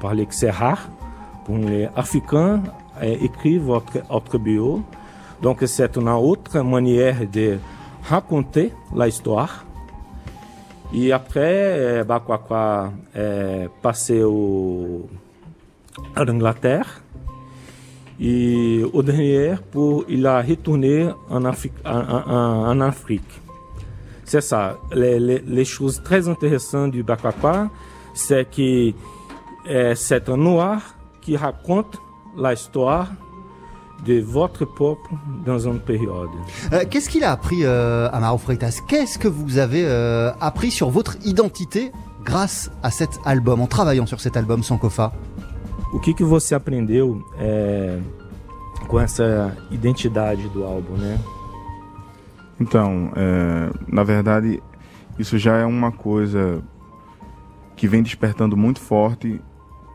parler 0.00 0.26
que 0.26 0.34
c'est 0.34 0.50
rare 0.50 0.88
pour 1.44 1.56
les 1.56 1.88
Africains 1.96 2.62
écrire 3.02 3.62
votre 3.62 3.98
autobio. 4.10 4.82
Donc 5.42 5.62
c'est 5.66 5.96
une 5.96 6.08
autre 6.08 6.60
manière 6.60 7.16
de 7.30 7.58
raconter 8.08 8.72
l'histoire. 8.94 9.64
Et 10.94 11.12
après, 11.12 12.04
Bakwakwa 12.04 12.92
est 13.14 13.68
passé 13.82 14.22
au, 14.22 15.06
à. 16.14 16.24
Et 18.18 18.82
au 18.92 19.02
dernier, 19.02 19.54
il 20.08 20.26
a 20.26 20.40
retourné 20.40 21.08
en 21.28 21.44
Afrique. 21.44 23.40
C'est 24.24 24.40
ça. 24.40 24.78
Les, 24.92 25.64
choses 25.64 26.02
très 26.02 26.28
intéressantes 26.28 26.92
du 26.92 27.02
Bakwakwa, 27.02 27.68
c'est 28.14 28.48
que 28.50 28.92
c'est 29.94 30.28
un 30.28 30.36
noir 30.36 30.80
qui 31.20 31.36
raconte 31.36 31.98
l'histoire 32.38 33.08
de 34.04 34.20
votre 34.20 34.64
peuple 34.64 35.10
dans 35.44 35.58
une 35.58 35.80
période. 35.80 36.28
Euh, 36.72 36.84
Qu'est-ce 36.88 37.08
qu'il 37.08 37.24
a 37.24 37.32
appris, 37.32 37.64
euh, 37.64 38.08
Amaro 38.12 38.38
Freitas 38.38 38.80
Qu'est-ce 38.86 39.18
que 39.18 39.28
vous 39.28 39.58
avez 39.58 39.84
euh, 39.84 40.32
appris 40.40 40.70
sur 40.70 40.90
votre 40.90 41.16
identité 41.24 41.92
grâce 42.24 42.70
à 42.82 42.90
cet 42.90 43.20
album, 43.24 43.60
en 43.60 43.66
travaillant 43.66 44.06
sur 44.06 44.20
cet 44.20 44.36
album 44.36 44.62
Sankofa 44.62 45.12
O 45.92 46.00
que, 46.00 46.12
que 46.12 46.24
você 46.24 46.54
aprendeu 46.54 47.24
é, 47.38 47.98
com 48.88 49.00
essa 49.00 49.56
identidade 49.70 50.48
do 50.48 50.64
álbum, 50.64 50.96
né? 50.96 51.18
Então, 52.60 53.12
é, 53.14 53.70
na 53.86 54.02
verdade, 54.02 54.62
isso 55.18 55.38
já 55.38 55.56
é 55.56 55.64
uma 55.64 55.92
coisa 55.92 56.60
que 57.76 57.86
vem 57.86 58.02
despertando 58.02 58.56
muito 58.56 58.80
forte 58.80 59.40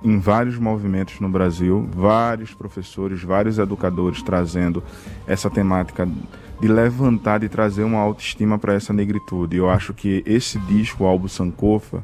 em 0.03 0.19
vários 0.19 0.57
movimentos 0.57 1.19
no 1.19 1.29
Brasil, 1.29 1.87
vários 1.93 2.53
professores, 2.53 3.21
vários 3.21 3.59
educadores 3.59 4.21
trazendo 4.21 4.83
essa 5.27 5.49
temática 5.49 6.07
de 6.59 6.67
levantar, 6.67 7.39
de 7.39 7.49
trazer 7.49 7.83
uma 7.83 7.99
autoestima 7.99 8.57
para 8.57 8.73
essa 8.73 8.93
negritude. 8.93 9.57
Eu 9.57 9.69
acho 9.69 9.93
que 9.93 10.23
esse 10.25 10.59
disco, 10.59 11.03
o 11.03 11.07
álbum 11.07 11.27
Sankofa, 11.27 12.03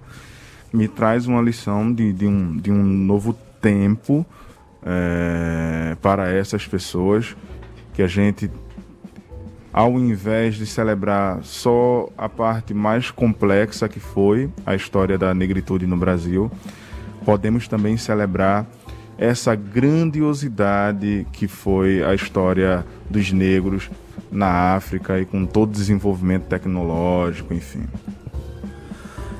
me 0.71 0.87
traz 0.87 1.27
uma 1.27 1.41
lição 1.41 1.91
de, 1.91 2.13
de, 2.13 2.27
um, 2.27 2.57
de 2.57 2.71
um 2.71 2.83
novo 2.83 3.33
tempo 3.61 4.25
é, 4.83 5.95
para 6.01 6.31
essas 6.31 6.67
pessoas, 6.67 7.35
que 7.93 8.01
a 8.01 8.07
gente 8.07 8.49
ao 9.77 9.99
invés 9.99 10.55
de 10.55 10.65
celebrar 10.65 11.43
só 11.43 12.09
a 12.17 12.27
parte 12.27 12.73
mais 12.73 13.11
complexa 13.11 13.87
que 13.87 13.99
foi 13.99 14.49
a 14.65 14.73
história 14.73 15.19
da 15.19 15.35
negritude 15.35 15.85
no 15.85 15.95
Brasil, 15.95 16.51
podemos 17.27 17.67
também 17.67 17.97
celebrar 17.97 18.65
essa 19.17 19.53
grandiosidade 19.53 21.27
que 21.33 21.45
foi 21.45 22.01
a 22.01 22.15
história 22.15 22.85
dos 23.09 23.33
negros 23.33 23.89
na 24.31 24.75
África 24.75 25.19
e 25.19 25.25
com 25.25 25.45
todo 25.45 25.67
o 25.67 25.73
desenvolvimento 25.73 26.45
tecnológico, 26.45 27.53
enfim. 27.53 27.83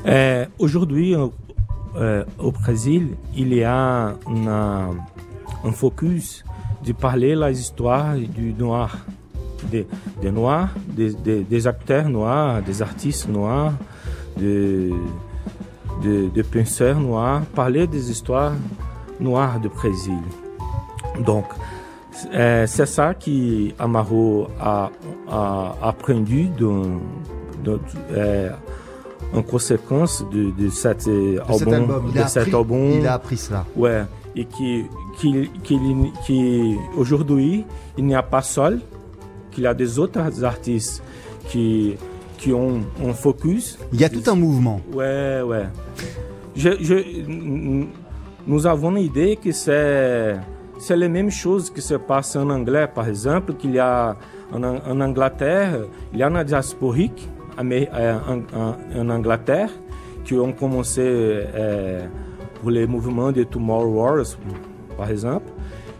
É, 0.03 0.49
aujourd'hui, 0.59 1.13
é, 1.13 2.25
au 2.37 2.51
Brasil, 2.51 3.17
il 3.33 3.53
y 3.53 3.63
a 3.63 4.13
focus 5.73 6.43
de 6.83 6.91
parler 6.91 7.35
la 7.35 7.51
histoire 7.51 8.17
du 8.17 8.53
noir, 8.53 8.97
des, 9.71 9.87
des 10.21 10.31
noirs, 10.31 10.75
des, 10.89 11.13
des, 11.13 11.41
des 11.45 11.67
acteurs 11.67 12.09
noirs, 12.09 12.61
des 12.61 12.81
artistes 12.81 13.29
noirs, 13.29 13.75
des, 14.35 14.91
des, 16.01 16.27
des 16.29 16.43
penseurs 16.43 16.99
noirs, 16.99 17.41
parler 17.55 17.87
des 17.87 18.11
histoires 18.11 18.53
noires 19.19 19.59
du 19.59 19.69
Brésil. 19.69 20.19
Donc, 21.25 21.45
é, 22.31 22.65
c'est 22.67 22.85
ça 22.85 23.13
que 23.13 23.71
Amaro 23.79 24.47
a, 24.59 24.89
a 25.29 25.75
aprendu 25.81 26.47
de, 26.57 26.69
de, 27.63 27.79
é, 28.15 28.51
en 29.33 29.41
conséquence 29.43 30.23
de, 30.31 30.51
de 30.51 30.69
cet 30.69 31.05
De 31.05 31.39
album. 31.39 31.57
cet 31.57 31.73
album. 31.73 32.03
Il, 32.07 32.13
de 32.13 32.19
a 32.21 32.27
cet 32.27 32.43
appris, 32.43 32.55
album. 32.55 32.91
il 32.99 33.07
a 33.07 33.13
appris 33.13 33.37
cela. 33.37 33.65
Ouais, 33.75 34.03
et 34.35 34.45
qui, 34.45 34.85
qui, 35.19 35.49
qui, 35.63 35.79
qui 36.25 36.75
aujourd'hui, 36.95 37.65
il 37.97 38.05
n'y 38.05 38.15
a 38.15 38.23
pas 38.23 38.41
seul, 38.43 38.79
qu'il 39.51 39.63
y 39.63 39.67
a 39.67 39.73
des 39.73 39.97
autres 39.99 40.19
artistes 40.43 41.01
qui, 41.49 41.95
qui 42.37 42.53
ont 42.53 42.81
un 43.05 43.13
focus. 43.13 43.77
Il 43.93 43.99
y 43.99 44.03
a 44.05 44.09
tout 44.09 44.23
un 44.27 44.35
mouvement. 44.35 44.79
Ouais, 44.93 45.41
ouais. 45.45 45.65
Je, 46.55 46.69
je, 46.81 46.95
nous 48.47 48.65
avons 48.65 48.91
une 48.91 49.03
idée 49.03 49.37
que 49.43 49.51
c'est, 49.51 50.35
c'est 50.79 50.95
la 50.95 51.07
même 51.09 51.29
chose 51.29 51.69
que 51.69 51.81
se 51.81 51.95
passe 51.95 52.35
en 52.35 52.49
anglais, 52.49 52.87
par 52.93 53.07
exemple, 53.07 53.53
qu'il 53.53 53.71
y 53.71 53.79
a 53.79 54.15
en, 54.53 54.63
en 54.63 55.01
Angleterre, 55.01 55.79
il 56.13 56.19
y 56.19 56.23
a 56.23 56.27
une 56.29 56.43
diasporique 56.43 57.27
amé- 57.57 57.89
euh, 57.93 58.17
en, 58.27 58.57
en, 58.59 58.75
en 59.01 59.09
Angleterre 59.09 59.69
qui 60.23 60.35
ont 60.35 60.53
commencé 60.53 61.01
euh, 61.03 62.05
pour 62.61 62.71
les 62.71 62.87
mouvements 62.87 63.31
de 63.31 63.43
Tomorrow 63.43 63.87
Wars, 63.99 64.25
par 64.97 65.09
exemple. 65.11 65.51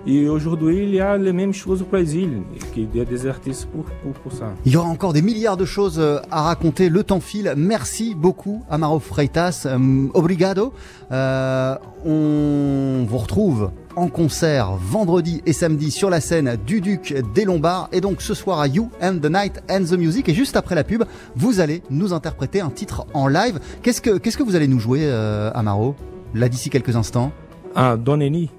Et 0.10 0.30
aujourd'hui, 0.30 0.84
il 0.84 0.96
y 0.96 1.02
a 1.02 1.18
les 1.18 1.34
mêmes 1.34 1.54
choses 1.54 1.82
au 1.82 1.86
Brésil, 1.86 2.42
qu'il 2.74 2.88
y 2.96 3.02
a 3.02 3.04
des 3.04 3.28
artistes 3.28 3.66
pour, 3.66 3.84
pour, 3.84 4.14
pour 4.14 4.32
ça. 4.32 4.54
Il 4.66 4.72
y 4.72 4.78
aura 4.78 4.88
encore 4.88 5.12
des 5.12 5.22
milliards 5.22 5.58
de 5.58 5.66
choses 5.66 6.00
euh, 6.00 6.20
à 6.32 6.44
raconter. 6.44 6.88
Le 6.88 7.04
temps 7.04 7.20
file. 7.20 7.54
Merci 7.58 8.16
beaucoup, 8.16 8.64
Amaro 8.70 9.00
Freitas. 9.00 9.64
Euh, 9.66 10.08
obrigado. 10.14 10.72
Euh, 11.12 11.76
on 12.06 13.06
vous 13.06 13.18
retrouve 13.18 13.72
en 13.98 14.08
concert 14.08 14.78
vendredi 14.78 15.42
et 15.46 15.52
samedi 15.52 15.92
sur 15.92 16.10
la 16.10 16.22
scène 16.22 16.58
du 16.66 16.80
Duc 16.80 17.14
des 17.36 17.44
Lombards. 17.44 17.90
Et 17.92 18.00
donc 18.00 18.22
ce 18.22 18.34
soir 18.34 18.62
à 18.62 18.68
You 18.68 18.90
and 19.02 19.18
the 19.22 19.30
Night 19.30 19.62
and 19.70 19.84
the 19.84 19.98
Music. 19.98 20.30
Et 20.30 20.34
juste 20.34 20.56
après 20.56 20.76
la 20.76 20.86
pub, 20.86 21.04
vous 21.36 21.60
allez 21.60 21.84
nous 21.90 22.14
interpréter 22.14 22.62
un 22.62 22.70
titre 22.70 23.06
en 23.14 23.28
live. 23.28 23.60
Qu'est-ce 23.82 24.02
que, 24.02 24.18
qu'est-ce 24.18 24.38
que 24.38 24.44
vous 24.44 24.56
allez 24.56 24.70
nous 24.70 24.80
jouer, 24.80 25.02
euh, 25.04 25.52
Amaro? 25.54 25.96
Là 26.34 26.48
d'ici 26.48 26.70
quelques 26.70 26.96
instants. 26.96 27.34
Ah, 27.76 27.98
Dona 27.98 28.26
Eni, 28.26 28.50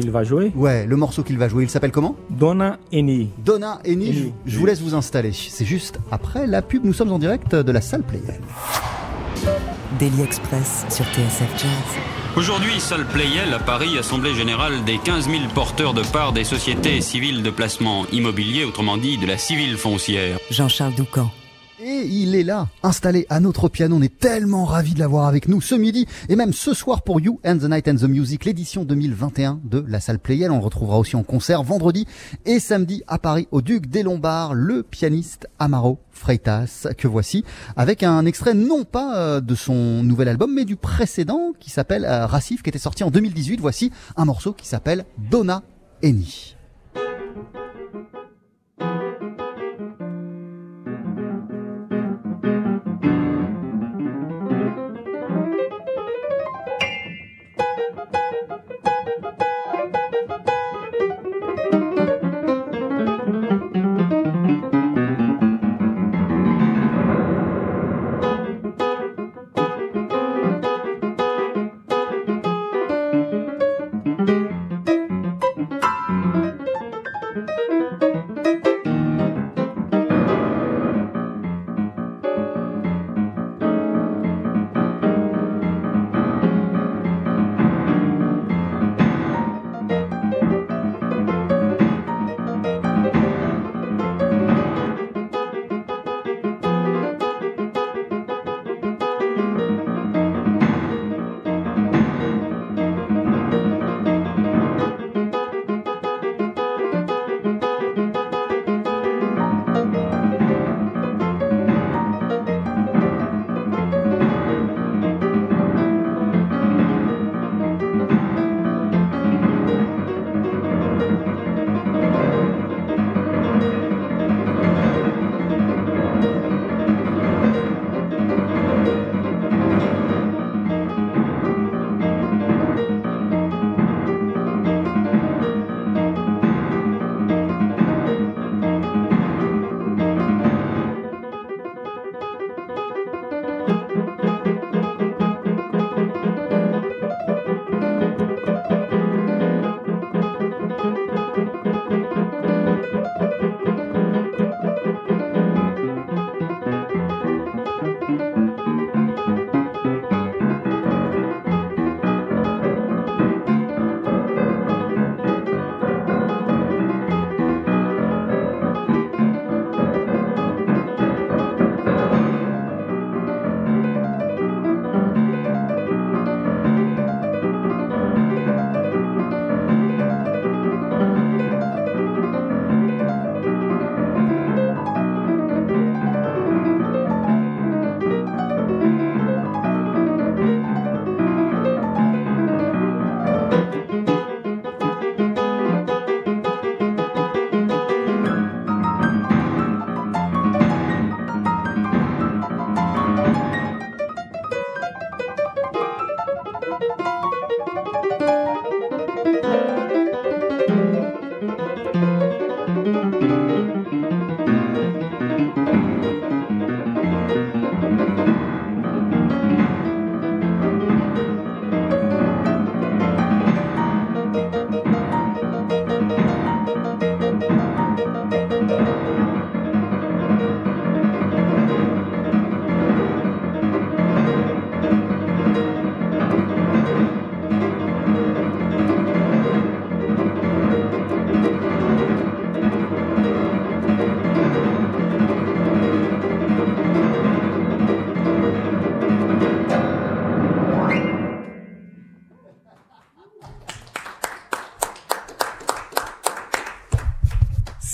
qu'il 0.00 0.10
va 0.10 0.24
jouer 0.24 0.52
Ouais, 0.54 0.86
le 0.86 0.96
morceau 0.96 1.22
qu'il 1.22 1.38
va 1.38 1.48
jouer, 1.48 1.64
il 1.64 1.70
s'appelle 1.70 1.92
comment? 1.92 2.16
Eni. 2.92 3.30
Donna 3.44 3.80
Eni, 3.84 4.12
je, 4.12 4.18
Eni. 4.20 4.32
je 4.46 4.58
vous 4.58 4.66
laisse 4.66 4.80
vous 4.80 4.94
installer. 4.94 5.32
C'est 5.32 5.64
juste 5.64 5.98
après 6.10 6.46
la 6.46 6.62
pub, 6.62 6.84
nous 6.84 6.92
sommes 6.92 7.12
en 7.12 7.18
direct 7.18 7.54
de 7.54 7.72
la 7.72 7.80
salle 7.80 8.02
Playel. 8.02 8.40
Daily 9.98 10.22
Express 10.22 10.84
sur 10.88 11.04
TSF 11.06 11.50
Jazz. 11.58 11.70
Aujourd'hui, 12.36 12.78
salle 12.78 13.04
Playel 13.06 13.52
à 13.52 13.58
Paris, 13.58 13.98
assemblée 13.98 14.34
générale 14.34 14.84
des 14.84 14.98
15 14.98 15.28
000 15.28 15.40
porteurs 15.54 15.94
de 15.94 16.02
parts 16.02 16.32
des 16.32 16.44
sociétés 16.44 17.00
civiles 17.00 17.42
de 17.42 17.50
placement 17.50 18.06
immobilier, 18.12 18.64
autrement 18.64 18.96
dit 18.96 19.18
de 19.18 19.26
la 19.26 19.36
civile 19.36 19.76
foncière. 19.76 20.38
Jean-Charles 20.50 20.94
Doucan. 20.94 21.30
Et 21.82 22.06
il 22.06 22.34
est 22.34 22.42
là, 22.42 22.68
installé 22.82 23.26
à 23.30 23.40
notre 23.40 23.70
piano. 23.70 23.96
On 23.96 24.02
est 24.02 24.18
tellement 24.18 24.66
ravis 24.66 24.92
de 24.92 24.98
l'avoir 24.98 25.26
avec 25.26 25.48
nous 25.48 25.62
ce 25.62 25.74
midi 25.74 26.06
et 26.28 26.36
même 26.36 26.52
ce 26.52 26.74
soir 26.74 27.00
pour 27.00 27.20
You 27.22 27.40
and 27.42 27.56
the 27.56 27.70
Night 27.70 27.88
and 27.88 27.94
the 27.94 28.02
Music, 28.02 28.44
l'édition 28.44 28.84
2021 28.84 29.60
de 29.64 29.82
la 29.88 29.98
salle 29.98 30.18
Playel. 30.18 30.50
On 30.50 30.60
retrouvera 30.60 30.98
aussi 30.98 31.16
en 31.16 31.22
concert 31.22 31.62
vendredi 31.62 32.06
et 32.44 32.60
samedi 32.60 33.02
à 33.06 33.18
Paris 33.18 33.48
au 33.50 33.62
Duc 33.62 33.86
des 33.86 34.02
Lombards, 34.02 34.52
le 34.52 34.82
pianiste 34.82 35.48
Amaro 35.58 35.98
Freitas 36.10 36.86
que 36.98 37.08
voici 37.08 37.44
avec 37.76 38.02
un 38.02 38.26
extrait 38.26 38.52
non 38.52 38.84
pas 38.84 39.16
euh, 39.16 39.40
de 39.40 39.54
son 39.54 40.02
nouvel 40.02 40.28
album 40.28 40.52
mais 40.54 40.66
du 40.66 40.76
précédent 40.76 41.52
qui 41.58 41.70
s'appelle 41.70 42.04
euh, 42.04 42.26
Racif 42.26 42.62
qui 42.62 42.68
était 42.68 42.78
sorti 42.78 43.04
en 43.04 43.10
2018. 43.10 43.58
Voici 43.58 43.90
un 44.18 44.26
morceau 44.26 44.52
qui 44.52 44.68
s'appelle 44.68 45.06
Donna 45.30 45.62
Eni. 46.02 46.56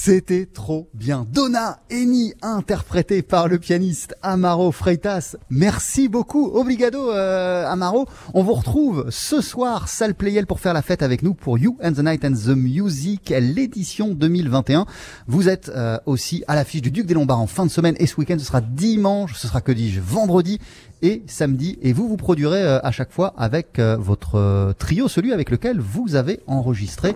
C'était 0.07 0.47
trop 0.47 0.89
bien. 0.95 1.27
Donna 1.33 1.81
Eni, 1.91 2.33
interprétée 2.41 3.23
par 3.23 3.49
le 3.49 3.59
pianiste 3.59 4.15
Amaro 4.23 4.71
Freitas. 4.71 5.35
Merci 5.51 6.09
beaucoup. 6.09 6.47
Obrigado, 6.47 7.11
euh, 7.11 7.67
Amaro. 7.67 8.07
On 8.33 8.45
vous 8.45 8.53
retrouve 8.53 9.07
ce 9.11 9.41
soir, 9.41 9.89
salle 9.89 10.15
Playel, 10.15 10.47
pour 10.47 10.61
faire 10.61 10.75
la 10.75 10.83
fête 10.83 11.03
avec 11.03 11.25
nous 11.25 11.35
pour 11.35 11.59
You 11.59 11.77
and 11.83 11.95
the 11.95 12.05
Night 12.05 12.25
and 12.25 12.35
the 12.35 12.55
Music, 12.57 13.35
l'édition 13.37 14.15
2021. 14.15 14.87
Vous 15.27 15.49
êtes 15.49 15.71
euh, 15.71 15.99
aussi 16.07 16.45
à 16.47 16.55
l'affiche 16.55 16.83
du 16.83 16.93
Duc 16.93 17.07
des 17.07 17.15
Lombards 17.15 17.41
en 17.41 17.49
fin 17.49 17.67
de 17.67 17.71
semaine 17.73 17.97
et 17.99 18.07
ce 18.07 18.15
week-end, 18.15 18.39
ce 18.39 18.45
sera 18.45 18.61
dimanche, 18.61 19.35
ce 19.35 19.49
sera 19.49 19.61
que 19.61 19.73
dis-je, 19.73 20.01
vendredi 20.01 20.61
et 21.03 21.23
samedi. 21.27 21.79
Et 21.83 21.93
vous, 21.93 22.09
vous 22.09 22.17
produirez 22.17 22.63
euh, 22.63 22.79
à 22.83 22.91
chaque 22.91 23.13
fois 23.13 23.35
avec 23.37 23.79
euh, 23.79 23.97
votre 23.99 24.37
euh, 24.37 24.73
trio, 24.73 25.09
celui 25.09 25.33
avec 25.33 25.51
lequel 25.51 25.81
vous 25.81 26.15
avez 26.15 26.41
enregistré 26.47 27.15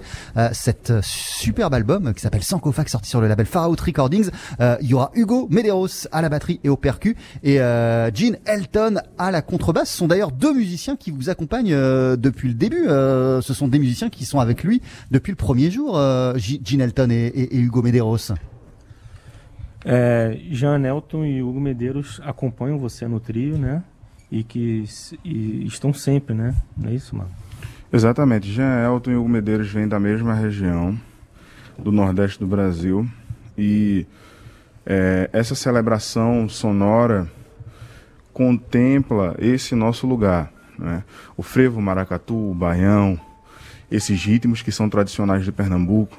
cet 0.53 0.93
superbe 1.03 1.75
album 1.75 2.15
qui 2.15 2.21
s'appelle 2.21 2.43
Sankofax, 2.43 2.93
sorti 2.93 3.09
sur 3.09 3.21
le 3.21 3.29
label 3.29 3.47
Far 3.47 3.71
Out 3.71 3.81
Recordings. 3.81 4.31
Il 4.61 4.87
y 4.87 4.95
aura 4.95 5.11
Hugo 5.15 5.49
Medeiros 5.51 6.09
à 6.13 6.23
la 6.23 6.29
batterie 6.29 6.61
et 6.65 6.69
au 6.69 6.77
percu 6.77 7.17
et 7.43 7.57
Gene 7.57 8.37
Elton 8.47 9.01
à 9.19 9.31
la 9.31 9.43
contrebasse. 9.43 9.91
Ce 9.91 9.99
sont 9.99 10.09
d'ailleurs 10.09 10.33
deux 10.33 10.55
musiciens 10.55 10.97
qui 10.97 11.11
vous 11.11 11.29
accompagnent 11.29 11.77
depuis 12.17 12.49
le 12.49 12.55
début. 12.55 12.85
ce 12.87 13.55
sont 13.55 13.69
des 13.69 13.79
musiciens 13.79 14.11
qui 14.11 14.25
sont 14.25 14.41
avec 14.41 14.65
lui 14.65 14.81
depuis 15.11 15.33
le 15.33 15.37
premier 15.37 15.71
jour, 15.71 15.95
Gene 16.37 16.81
Elton 16.81 17.11
et 17.11 17.57
Hugo 17.57 17.83
Medeiros. 17.83 18.33
É, 19.85 20.39
Jean 20.51 20.79
Nelton 20.79 21.25
e 21.25 21.43
Hugo 21.43 21.61
Medeiros 21.61 22.21
acompanham 22.25 22.79
você 22.79 23.07
no 23.09 23.19
trio, 23.19 23.57
né? 23.57 23.83
E 24.31 24.45
que 24.45 24.85
e 25.25 25.67
estão 25.67 25.93
sempre, 25.93 26.35
né? 26.35 26.55
Não 26.77 26.91
é 26.91 26.95
isso, 26.95 27.17
mano? 27.17 27.31
Exatamente. 27.93 28.51
Jean 28.51 28.85
Elton 28.85 29.11
e 29.11 29.17
Hugo 29.17 29.29
Medeiros 29.29 29.71
vêm 29.71 29.89
da 29.89 29.99
mesma 29.99 30.35
região, 30.35 30.99
do 31.79 31.91
Nordeste 31.91 32.39
do 32.39 32.47
Brasil. 32.47 33.09
E 33.59 34.07
é, 34.87 35.29
essa 35.33 35.55
celebração 35.55 36.49
sonora 36.49 37.29
contempla 38.33 39.35
esse 39.39 39.75
nosso 39.75 40.07
lugar. 40.07 40.53
Né? 40.79 41.03
O 41.37 41.43
frevo, 41.43 41.79
o 41.79 41.83
maracatu, 41.83 42.51
o 42.51 42.55
baião, 42.55 43.21
esses 43.91 44.23
ritmos 44.25 44.63
que 44.63 44.71
são 44.71 44.89
tradicionais 44.89 45.45
de 45.45 45.51
Pernambuco, 45.51 46.17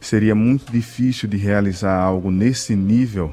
seria 0.00 0.34
muito 0.34 0.72
difícil 0.72 1.28
de 1.28 1.36
realizar 1.36 1.96
algo 1.96 2.30
nesse 2.30 2.74
nível 2.74 3.32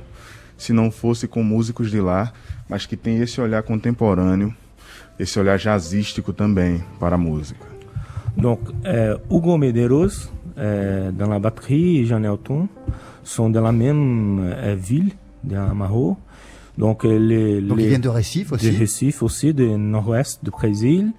se 0.57 0.73
não 0.73 0.89
fosse 0.89 1.27
com 1.27 1.43
músicos 1.43 1.91
de 1.91 2.01
lá, 2.01 2.33
mas 2.67 2.85
que 2.85 2.97
tem 2.97 3.19
esse 3.19 3.39
olhar 3.39 3.63
contemporâneo, 3.63 4.53
esse 5.19 5.39
olhar 5.39 5.57
jazzístico 5.57 6.33
também 6.33 6.83
para 6.99 7.15
a 7.15 7.17
música. 7.17 7.65
Donc, 8.35 8.71
euh, 8.85 9.19
Hugo 9.29 9.57
Medeiros, 9.57 10.31
euh, 10.57 11.11
dans 11.11 11.27
la 11.27 11.39
batterie, 11.39 11.99
et 11.99 12.05
Jean 12.05 12.23
Elton 12.23 12.67
sont 13.23 13.49
de 13.49 13.59
la 13.59 13.71
même 13.71 14.39
euh, 14.39 14.75
ville, 14.75 15.13
de 15.43 15.55
Amarro. 15.55 16.17
Donc, 16.77 17.03
les, 17.03 17.61
Donc 17.61 17.77
les, 17.77 17.85
ils 17.85 17.89
viennent 17.89 18.01
de 18.01 18.09
Recife 18.09 18.51
aussi 18.51 18.71
De 18.71 18.79
Recife 18.79 19.23
aussi, 19.23 19.53
du 19.53 19.65
nord-ouest 19.65 20.43
du 20.43 20.51
Brésil. 20.51 21.11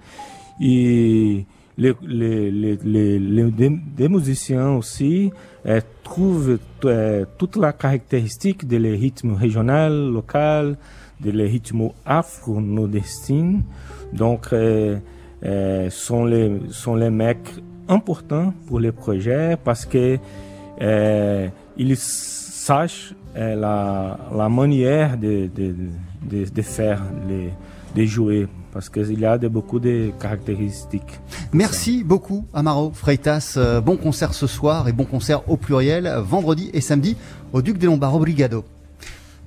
Et 0.61 1.45
les, 1.79 1.93
les, 2.05 2.77
les, 2.83 3.19
les, 3.19 4.09
musiciens 4.09 4.71
aussi 4.71 5.31
euh, 5.65 5.79
trouvent 6.03 6.59
euh, 6.85 7.25
toute 7.37 7.55
la 7.55 7.71
caractéristique 7.71 8.67
des 8.67 8.77
rythmes 8.77 9.33
régionaux, 9.33 10.11
locaux, 10.11 10.75
des 11.21 11.31
rythmes 11.31 11.89
afro-nordestins. 12.05 13.61
Donc, 14.13 14.49
euh, 14.51 14.97
euh, 15.45 15.89
sont 15.89 16.25
les 16.25 16.59
sont 16.69 16.95
les 16.95 17.09
mecs 17.09 17.55
importants 17.87 18.53
pour 18.67 18.81
les 18.81 18.91
projets 18.91 19.57
parce 19.63 19.85
que 19.85 20.17
ils 21.77 21.97
sachent 21.97 23.13
la, 23.35 24.17
la 24.35 24.49
manière 24.49 25.17
de, 25.17 25.49
de, 25.53 25.75
de, 26.29 26.45
de 26.45 26.61
faire 26.61 27.01
de 27.95 28.03
jouer 28.03 28.47
parce 28.71 28.89
qu'il 28.89 29.19
y 29.19 29.25
a 29.25 29.37
de, 29.37 29.47
beaucoup 29.47 29.79
de 29.79 30.11
caractéristiques. 30.19 31.19
Merci 31.53 32.03
beaucoup 32.03 32.45
Amaro 32.53 32.91
Freitas. 32.93 33.55
Euh, 33.57 33.81
bon 33.81 33.97
concert 33.97 34.33
ce 34.33 34.47
soir 34.47 34.87
et 34.87 34.93
bon 34.93 35.05
concert 35.05 35.49
au 35.49 35.57
pluriel 35.57 36.11
vendredi 36.23 36.69
et 36.73 36.81
samedi 36.81 37.17
au 37.53 37.61
Duc 37.61 37.77
des 37.77 37.87
Lombards. 37.87 38.15
Obrigado. 38.15 38.65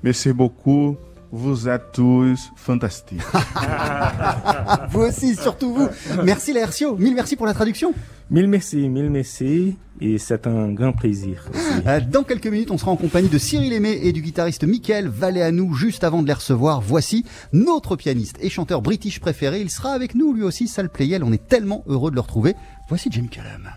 Merci 0.03 0.33
beaucoup. 0.33 0.97
Vous 1.35 1.67
êtes 1.67 1.93
tous 1.93 2.51
fantastiques. 2.55 3.19
vous 4.91 4.99
aussi, 4.99 5.35
surtout 5.35 5.73
vous. 5.73 5.87
Merci 6.23 6.53
Laercio. 6.53 6.95
Mille 6.95 7.15
merci 7.15 7.35
pour 7.35 7.47
la 7.47 7.55
traduction. 7.55 7.91
Mille 8.29 8.47
merci, 8.47 8.87
mille 8.87 9.09
merci. 9.09 9.75
Et 9.99 10.19
c'est 10.19 10.45
un 10.45 10.71
grand 10.71 10.93
plaisir. 10.93 11.49
Aussi. 11.49 12.05
Dans 12.11 12.21
quelques 12.21 12.45
minutes, 12.45 12.69
on 12.69 12.77
sera 12.77 12.91
en 12.91 12.97
compagnie 12.97 13.29
de 13.29 13.37
Cyril 13.39 13.73
Aimé 13.73 13.99
et 14.03 14.11
du 14.11 14.21
guitariste 14.21 14.63
Michael 14.63 15.07
Valéanou. 15.07 15.73
Juste 15.73 16.03
avant 16.03 16.21
de 16.21 16.27
les 16.27 16.33
recevoir, 16.33 16.81
voici 16.81 17.25
notre 17.51 17.95
pianiste 17.95 18.37
et 18.39 18.51
chanteur 18.51 18.83
british 18.83 19.19
préféré. 19.19 19.59
Il 19.59 19.71
sera 19.71 19.93
avec 19.93 20.13
nous 20.13 20.33
lui 20.33 20.43
aussi, 20.43 20.67
Sal 20.67 20.91
Playel. 20.91 21.23
On 21.23 21.33
est 21.33 21.47
tellement 21.47 21.83
heureux 21.87 22.11
de 22.11 22.15
le 22.15 22.21
retrouver. 22.21 22.53
Voici 22.89 23.09
Jimmy 23.11 23.29
Cullum. 23.29 23.71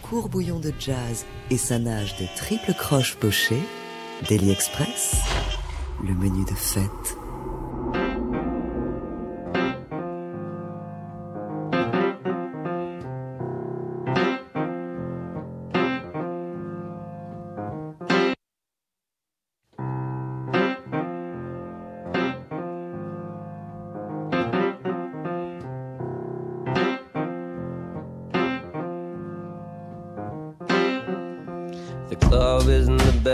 Courbouillon 0.00 0.58
de 0.58 0.72
jazz 0.80 1.26
et 1.50 1.58
sa 1.58 1.78
nage 1.78 2.16
de 2.16 2.24
triple 2.34 2.72
croche 2.72 3.16
pochée. 3.16 3.60
Daily 4.26 4.52
Express. 4.52 5.16
Le 6.02 6.14
menu 6.14 6.44
de 6.44 6.54
fête. 6.54 7.16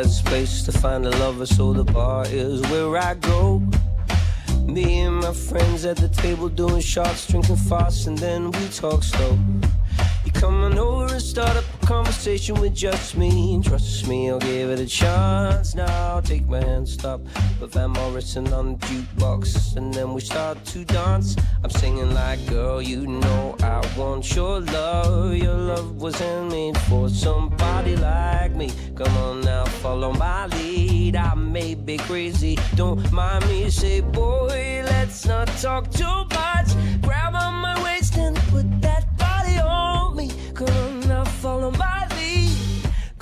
Place 0.04 0.62
to 0.62 0.72
find 0.72 1.06
a 1.06 1.10
lover, 1.18 1.46
so 1.46 1.72
the 1.72 1.84
bar 1.84 2.26
is 2.28 2.60
where 2.70 2.96
I 2.98 3.14
go. 3.14 3.62
Me 4.62 5.00
and 5.00 5.16
my 5.16 5.32
friends 5.32 5.86
at 5.86 5.96
the 5.96 6.08
table 6.08 6.50
doing 6.50 6.80
shots, 6.82 7.26
drinking 7.26 7.56
fast, 7.56 8.06
and 8.06 8.18
then 8.18 8.50
we 8.50 8.68
talk 8.68 9.02
slow. 9.02 9.38
You 10.24 10.32
come 10.32 10.64
on 10.64 10.78
over 10.78 11.14
and 11.14 11.22
start 11.22 11.56
up 11.56 11.64
conversation 11.86 12.60
with 12.60 12.74
just 12.74 13.16
me. 13.16 13.60
Trust 13.62 14.08
me, 14.08 14.28
I'll 14.28 14.40
give 14.40 14.70
it 14.70 14.80
a 14.80 14.86
chance. 14.86 15.74
Now 15.74 16.20
take 16.20 16.46
my 16.48 16.60
hand, 16.60 16.88
stop. 16.88 17.20
Put 17.60 17.72
Van 17.72 17.90
Morrison 17.90 18.52
on 18.52 18.72
the 18.72 18.78
jukebox, 18.86 19.76
and 19.76 19.94
then 19.94 20.12
we 20.12 20.20
start 20.20 20.62
to 20.66 20.84
dance. 20.84 21.36
I'm 21.62 21.70
singing 21.70 22.12
like, 22.12 22.44
girl, 22.48 22.82
you 22.82 23.06
know 23.06 23.54
I 23.62 23.80
want 23.96 24.34
your 24.34 24.60
love. 24.60 25.34
Your 25.36 25.54
love 25.54 26.02
was 26.02 26.16
handmade 26.16 26.76
for 26.88 27.08
somebody 27.08 27.94
like 27.96 28.56
me. 28.56 28.72
Come 28.96 29.16
on 29.18 29.40
now, 29.42 29.64
follow 29.64 30.12
my 30.12 30.46
lead. 30.46 31.14
I 31.14 31.34
may 31.34 31.74
be 31.74 31.98
crazy, 31.98 32.58
don't 32.74 33.12
mind 33.12 33.46
me. 33.48 33.70
Say, 33.70 34.00
boy, 34.00 34.82
let's 34.84 35.24
not 35.24 35.46
talk 35.58 35.90
too 35.92 36.24
much. 36.34 36.68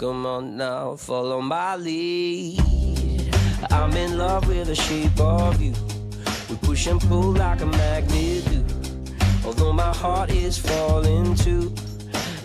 Come 0.04 0.26
on 0.26 0.58
now, 0.58 0.96
follow 0.96 1.40
my 1.40 1.76
lead. 1.76 2.60
I'm 3.70 3.96
in 3.96 4.18
love 4.18 4.46
with 4.46 4.66
the 4.66 4.74
shape 4.74 5.18
of 5.18 5.62
you. 5.62 5.72
We 6.50 6.56
push 6.56 6.86
and 6.88 7.00
pull 7.00 7.32
like 7.32 7.62
a 7.62 7.66
magnet 7.66 8.44
do. 8.44 8.62
Although 9.46 9.72
my 9.72 9.94
heart 9.94 10.30
is 10.30 10.58
falling 10.58 11.34
too. 11.36 11.74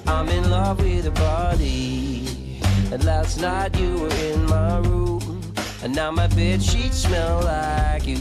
I'm 0.08 0.30
in 0.30 0.50
love 0.50 0.80
with 0.80 1.04
your 1.04 1.14
body. 1.16 2.62
And 2.94 3.04
last 3.04 3.42
night 3.42 3.78
you 3.78 3.94
were 3.98 4.16
in 4.32 4.46
my 4.46 4.78
room. 4.78 5.42
And 5.84 5.94
now 5.94 6.12
my 6.12 6.28
bed 6.28 6.64
sheets 6.64 7.00
smell 7.00 7.42
like 7.42 8.08
you. 8.08 8.20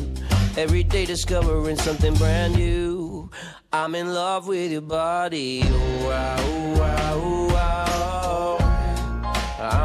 Every 0.56 0.82
day 0.82 1.06
discovering 1.06 1.76
something 1.76 2.14
brand 2.14 2.56
new. 2.56 3.30
I'm 3.72 3.94
in 3.94 4.12
love 4.12 4.48
with 4.48 4.72
your 4.72 4.80
body. 4.80 5.62
Oh, 5.62 6.10
oh, 6.10 6.36
oh, 6.40 6.77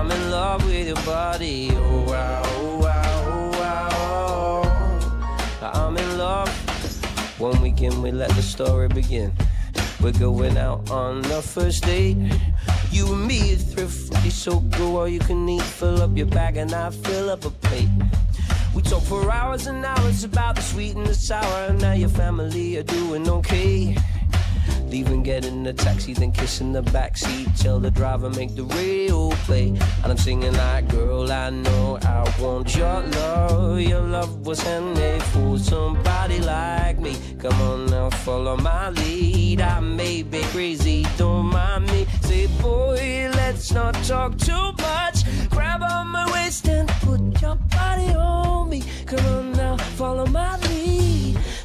I'm 0.03 0.11
in 0.11 0.31
love 0.31 0.65
with 0.65 0.87
your 0.87 1.05
body. 1.05 1.69
Oh, 1.71 2.01
wow, 2.01 2.41
oh, 2.45 2.77
wow, 2.77 3.49
oh, 3.55 4.61
wow. 5.61 5.71
I'm 5.73 5.95
in 5.95 6.17
love. 6.17 6.49
One 7.39 7.61
weekend 7.61 8.03
we 8.03 8.11
let 8.11 8.29
the 8.31 8.41
story 8.41 8.89
begin. 8.89 9.31
We're 10.01 10.11
going 10.11 10.57
out 10.57 10.91
on 10.91 11.21
the 11.21 11.41
first 11.41 11.85
date. 11.85 12.17
You 12.91 13.13
and 13.13 13.25
me 13.25 13.53
are 13.53 13.55
thrifty, 13.55 14.29
so 14.29 14.59
go 14.59 14.97
all 14.97 15.07
you 15.07 15.19
can 15.19 15.47
eat. 15.47 15.61
Fill 15.61 16.01
up 16.01 16.17
your 16.17 16.27
bag 16.27 16.57
and 16.57 16.73
I 16.73 16.89
fill 16.89 17.29
up 17.29 17.45
a 17.45 17.49
plate. 17.49 17.87
We 18.75 18.81
talk 18.81 19.03
for 19.03 19.31
hours 19.31 19.67
and 19.67 19.85
hours 19.85 20.25
about 20.25 20.57
the 20.57 20.63
sweet 20.63 20.97
and 20.97 21.07
the 21.07 21.15
sour. 21.15 21.71
Now 21.75 21.93
your 21.93 22.09
family 22.09 22.75
are 22.75 22.83
doing 22.83 23.29
okay. 23.29 23.95
Leaving, 24.93 25.23
getting 25.23 25.65
a 25.65 25.73
taxi, 25.73 26.13
then 26.13 26.31
kissing 26.31 26.71
the 26.71 26.83
backseat. 26.83 27.59
Tell 27.59 27.79
the 27.79 27.89
driver, 27.89 28.29
make 28.29 28.53
the 28.53 28.63
radio 28.63 29.31
play. 29.47 29.69
And 29.69 30.05
I'm 30.05 30.17
singing 30.17 30.53
like, 30.53 30.87
girl, 30.87 31.31
I 31.31 31.49
know 31.49 31.97
I 32.03 32.31
want 32.39 32.75
your 32.75 33.01
love. 33.01 33.81
Your 33.81 34.01
love 34.01 34.45
was 34.45 34.61
handmade 34.61 35.23
for 35.23 35.57
somebody 35.57 36.39
like 36.41 36.99
me. 36.99 37.17
Come 37.39 37.59
on 37.61 37.87
now, 37.87 38.11
follow 38.11 38.55
my 38.55 38.91
lead. 38.91 39.61
I 39.61 39.79
may 39.79 40.21
be 40.21 40.43
crazy, 40.51 41.07
don't 41.17 41.47
mind 41.47 41.87
me. 41.87 42.05
Say, 42.21 42.45
boy, 42.61 43.31
let's 43.33 43.71
not 43.71 43.95
talk 44.03 44.37
too 44.37 44.73
much. 44.73 45.23
Grab 45.49 45.81
on 45.81 46.09
my 46.09 46.31
waist 46.33 46.67
and 46.67 46.87
put 47.01 47.41
your 47.41 47.55
body 47.55 48.13
on 48.13 48.69
me. 48.69 48.83
Come 49.07 49.25
on 49.25 49.53
now, 49.53 49.75
follow 49.97 50.27
my 50.27 50.55
lead. 50.59 51.39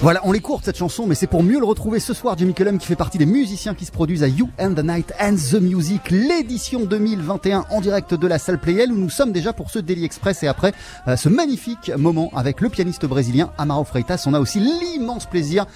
Voilà, 0.00 0.20
on 0.24 0.32
les 0.32 0.40
court 0.40 0.60
cette 0.64 0.76
chanson, 0.76 1.06
mais 1.06 1.14
c'est 1.14 1.26
pour 1.26 1.42
mieux 1.42 1.58
le 1.58 1.64
retrouver 1.64 2.00
ce 2.00 2.14
soir. 2.14 2.36
Jimmy 2.36 2.54
Cullum 2.54 2.78
qui 2.78 2.86
fait 2.86 2.96
partie 2.96 3.18
des 3.18 3.26
musiciens 3.26 3.74
qui 3.74 3.84
se 3.84 3.92
produisent 3.92 4.22
à 4.22 4.28
You 4.28 4.50
and 4.58 4.74
the 4.74 4.84
Night 4.84 5.12
and 5.20 5.34
the 5.34 5.60
Music, 5.60 6.10
l'édition 6.10 6.84
2021 6.84 7.66
en 7.70 7.80
direct 7.80 8.14
de 8.14 8.26
la 8.26 8.38
salle 8.38 8.58
Playel 8.58 8.92
où 8.92 8.96
nous 8.96 9.10
sommes 9.10 9.32
déjà 9.32 9.52
pour 9.52 9.70
ce 9.70 9.78
Daily 9.78 10.04
Express 10.04 10.42
et 10.42 10.48
après 10.48 10.72
euh, 11.06 11.16
ce 11.16 11.28
magnifique 11.28 11.90
moment 11.96 12.30
avec 12.34 12.60
le 12.60 12.68
pianiste 12.68 13.06
brésilien 13.06 13.52
Amaro 13.58 13.84
Freitas. 13.84 14.24
On 14.26 14.34
a 14.34 14.40
aussi 14.40 14.60
l'immense 14.60 15.26
plaisir 15.26 15.66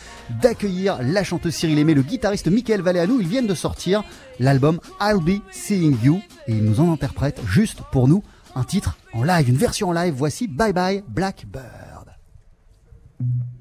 d'accueillir 0.42 0.98
la 1.02 1.24
chanteuse 1.24 1.54
Cyril 1.54 1.78
Aimé, 1.78 1.94
le 1.94 2.02
guitariste 2.02 2.48
Michael 2.48 2.82
Valleano. 2.82 3.18
Ils 3.20 3.28
viennent 3.28 3.46
de 3.46 3.54
sortir 3.54 4.02
l'album 4.38 4.80
I'll 5.00 5.20
Be 5.20 5.40
Seeing 5.50 5.96
You 6.02 6.20
et 6.46 6.52
ils 6.52 6.64
nous 6.64 6.80
en 6.80 6.92
interprètent 6.92 7.40
juste 7.46 7.80
pour 7.92 8.08
nous 8.08 8.22
un 8.54 8.64
titre 8.64 8.96
en 9.12 9.22
live, 9.22 9.48
une 9.48 9.56
version 9.56 9.90
en 9.90 9.92
live. 9.92 10.14
Voici 10.16 10.48
Bye 10.48 10.72
Bye 10.72 11.04
Blackbird. 11.08 11.95
Mm-hmm. 13.22 13.55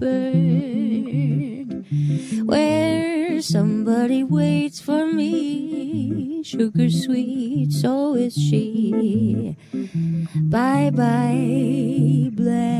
Blackbird. 0.00 1.84
Where 2.46 3.42
somebody 3.42 4.24
waits 4.24 4.80
for 4.80 5.06
me. 5.06 6.42
Sugar 6.42 6.90
sweet, 6.90 7.72
so 7.72 8.14
is 8.14 8.34
she. 8.34 9.56
Bye 10.34 10.90
bye, 10.90 12.30
blackbird. 12.32 12.79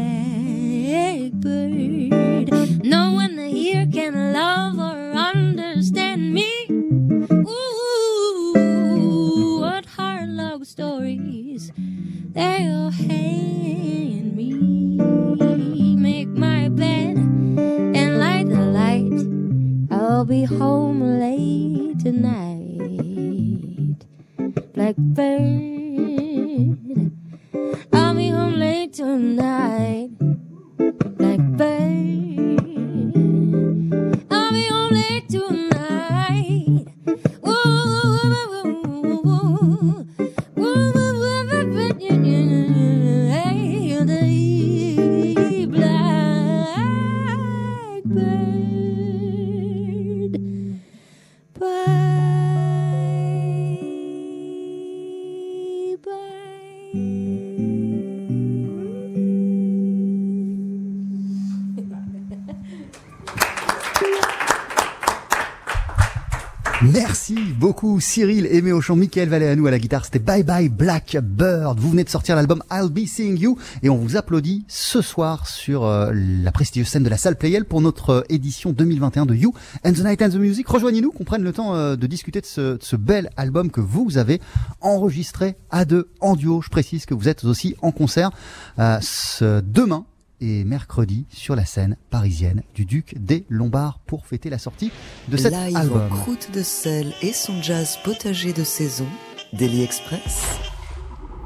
Cyril 68.10 68.46
Aimé 68.46 68.72
au 68.72 68.80
chant, 68.80 68.96
Michael 68.96 69.28
Valéanou 69.28 69.68
à 69.68 69.70
la 69.70 69.78
guitare, 69.78 70.04
c'était 70.04 70.18
Bye 70.18 70.42
Bye 70.42 70.68
Blackbird. 70.68 71.78
Vous 71.78 71.90
venez 71.90 72.02
de 72.02 72.08
sortir 72.08 72.34
l'album 72.34 72.60
I'll 72.68 72.90
Be 72.90 73.06
Seeing 73.06 73.38
You 73.38 73.56
et 73.84 73.88
on 73.88 73.98
vous 73.98 74.16
applaudit 74.16 74.64
ce 74.66 75.00
soir 75.00 75.46
sur 75.46 75.84
euh, 75.84 76.10
la 76.12 76.50
prestigieuse 76.50 76.88
scène 76.88 77.04
de 77.04 77.08
la 77.08 77.16
salle 77.16 77.36
Playel 77.36 77.66
pour 77.66 77.80
notre 77.80 78.10
euh, 78.10 78.22
édition 78.28 78.72
2021 78.72 79.26
de 79.26 79.36
You 79.36 79.54
and 79.84 79.92
the 79.92 80.00
Night 80.00 80.22
and 80.22 80.30
the 80.30 80.38
Music. 80.38 80.66
Rejoignez-nous, 80.66 81.12
qu'on 81.12 81.22
prenne 81.22 81.44
le 81.44 81.52
temps 81.52 81.76
euh, 81.76 81.94
de 81.94 82.08
discuter 82.08 82.40
de 82.40 82.46
ce, 82.46 82.60
de 82.78 82.96
bel 82.96 83.30
album 83.36 83.70
que 83.70 83.80
vous 83.80 84.18
avez 84.18 84.40
enregistré 84.80 85.54
à 85.70 85.84
deux 85.84 86.08
en 86.18 86.34
duo. 86.34 86.62
Je 86.62 86.68
précise 86.68 87.06
que 87.06 87.14
vous 87.14 87.28
êtes 87.28 87.44
aussi 87.44 87.76
en 87.80 87.92
concert 87.92 88.32
ce 88.76 89.60
demain 89.60 90.04
et 90.40 90.64
mercredi 90.64 91.26
sur 91.30 91.54
la 91.56 91.64
scène 91.64 91.96
parisienne 92.10 92.62
du 92.74 92.84
Duc 92.84 93.14
des 93.18 93.44
Lombards 93.48 94.00
pour 94.06 94.26
fêter 94.26 94.50
la 94.50 94.58
sortie 94.58 94.90
de 95.28 95.36
cet 95.36 95.52
Live 95.52 95.76
album. 95.76 96.02
en 96.10 96.16
croûte 96.16 96.50
de 96.52 96.62
sel 96.62 97.12
et 97.22 97.32
son 97.32 97.62
jazz 97.62 97.98
potager 98.04 98.52
de 98.52 98.64
saison, 98.64 99.06
Daily 99.52 99.82
Express, 99.82 100.42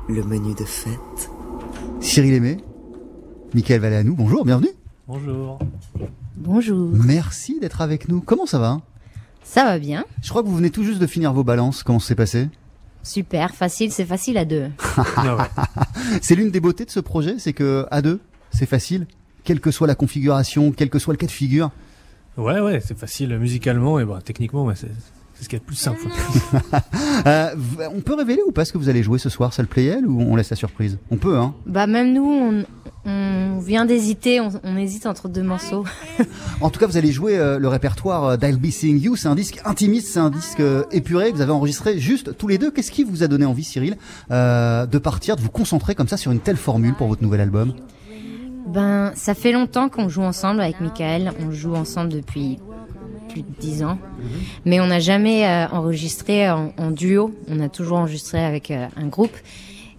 le 0.08 0.22
menu 0.22 0.54
de 0.54 0.64
fête. 0.64 1.30
Cyril 2.00 2.34
Aimé, 2.34 2.58
Michael 3.54 3.80
Valéanou, 3.80 4.14
bonjour, 4.14 4.44
bienvenue. 4.44 4.68
Bonjour. 5.06 5.58
Bonjour. 6.36 6.90
Merci 6.92 7.60
d'être 7.60 7.80
avec 7.80 8.08
nous. 8.08 8.20
Comment 8.20 8.46
ça 8.46 8.58
va? 8.58 8.80
Ça 9.42 9.64
va 9.64 9.78
bien. 9.78 10.04
Je 10.22 10.30
crois 10.30 10.42
que 10.42 10.48
vous 10.48 10.56
venez 10.56 10.70
tout 10.70 10.82
juste 10.84 10.98
de 10.98 11.06
finir 11.06 11.32
vos 11.32 11.44
balances. 11.44 11.82
Comment 11.82 11.98
ça 11.98 12.08
s'est 12.08 12.14
passé? 12.14 12.48
Super, 13.02 13.54
facile, 13.54 13.92
c'est 13.92 14.06
facile 14.06 14.38
à 14.38 14.46
deux. 14.46 14.70
C'est 16.22 16.34
l'une 16.34 16.50
des 16.50 16.60
beautés 16.60 16.86
de 16.86 16.90
ce 16.90 17.00
projet, 17.00 17.34
c'est 17.38 17.52
que 17.52 17.86
à 17.90 18.00
deux, 18.00 18.20
c'est 18.54 18.66
facile, 18.66 19.06
quelle 19.44 19.60
que 19.60 19.70
soit 19.70 19.86
la 19.86 19.94
configuration, 19.94 20.72
quel 20.72 20.90
que 20.90 20.98
soit 20.98 21.12
le 21.14 21.18
cas 21.18 21.26
de 21.26 21.30
figure. 21.32 21.70
Ouais, 22.36 22.60
ouais, 22.60 22.80
c'est 22.84 22.98
facile 22.98 23.36
musicalement 23.38 23.98
et 24.00 24.04
bon, 24.04 24.18
techniquement, 24.24 24.64
ouais, 24.64 24.74
c'est 24.76 24.90
c'est 25.34 25.44
ce 25.44 25.48
qui 25.48 25.56
est 25.56 25.58
le 25.58 25.64
plus 25.64 25.76
simple. 25.76 26.00
Euh, 27.26 27.54
on 27.94 28.00
peut 28.02 28.14
révéler 28.14 28.42
ou 28.46 28.52
pas 28.52 28.64
ce 28.66 28.72
que 28.72 28.76
vous 28.76 28.90
allez 28.90 29.02
jouer 29.02 29.18
ce 29.18 29.30
soir, 29.30 29.54
salle 29.54 29.66
Playel, 29.66 30.06
ou 30.06 30.20
on 30.20 30.36
laisse 30.36 30.50
la 30.50 30.56
surprise? 30.56 30.98
On 31.10 31.16
peut, 31.16 31.38
hein 31.38 31.54
Bah 31.64 31.86
même 31.86 32.12
nous, 32.12 32.24
on, 32.26 32.64
on 33.10 33.60
vient 33.60 33.86
d'hésiter, 33.86 34.40
on, 34.40 34.50
on 34.62 34.76
hésite 34.76 35.06
entre 35.06 35.28
deux 35.28 35.42
morceaux. 35.42 35.84
En 36.60 36.70
tout 36.70 36.78
cas, 36.80 36.86
vous 36.86 36.96
allez 36.98 37.12
jouer 37.12 37.38
euh, 37.38 37.58
le 37.58 37.68
répertoire 37.68 38.24
euh, 38.24 38.36
d'I'll 38.36 38.58
Be 38.58 38.70
Seeing 38.70 38.98
You. 38.98 39.16
C'est 39.16 39.28
un 39.28 39.34
disque 39.34 39.60
intimiste, 39.64 40.08
c'est 40.08 40.20
un 40.20 40.30
disque 40.30 40.60
euh, 40.60 40.84
épuré 40.92 41.30
que 41.30 41.36
vous 41.36 41.42
avez 41.42 41.52
enregistré 41.52 41.98
juste 41.98 42.36
tous 42.36 42.48
les 42.48 42.58
deux. 42.58 42.70
Qu'est-ce 42.70 42.90
qui 42.90 43.04
vous 43.04 43.22
a 43.22 43.26
donné 43.26 43.46
envie, 43.46 43.64
Cyril, 43.64 43.96
euh, 44.30 44.84
de 44.86 44.98
partir, 44.98 45.36
de 45.36 45.40
vous 45.40 45.50
concentrer 45.50 45.94
comme 45.94 46.08
ça 46.08 46.16
sur 46.16 46.30
une 46.32 46.40
telle 46.40 46.56
formule 46.56 46.94
pour 46.94 47.08
votre 47.08 47.22
nouvel 47.22 47.40
album? 47.40 47.72
Ben, 48.66 49.12
ça 49.14 49.34
fait 49.34 49.52
longtemps 49.52 49.88
qu'on 49.88 50.08
joue 50.08 50.22
ensemble 50.22 50.60
avec 50.60 50.80
Michael. 50.80 51.32
On 51.46 51.50
joue 51.50 51.74
ensemble 51.74 52.10
depuis 52.12 52.58
plus 53.28 53.42
de 53.42 53.48
dix 53.60 53.82
ans. 53.82 53.98
Mais 54.64 54.80
on 54.80 54.86
n'a 54.86 55.00
jamais 55.00 55.46
euh, 55.46 55.66
enregistré 55.68 56.50
en, 56.50 56.72
en 56.78 56.90
duo. 56.90 57.34
On 57.48 57.60
a 57.60 57.68
toujours 57.68 57.98
enregistré 57.98 58.42
avec 58.44 58.70
euh, 58.70 58.86
un 58.96 59.06
groupe. 59.06 59.36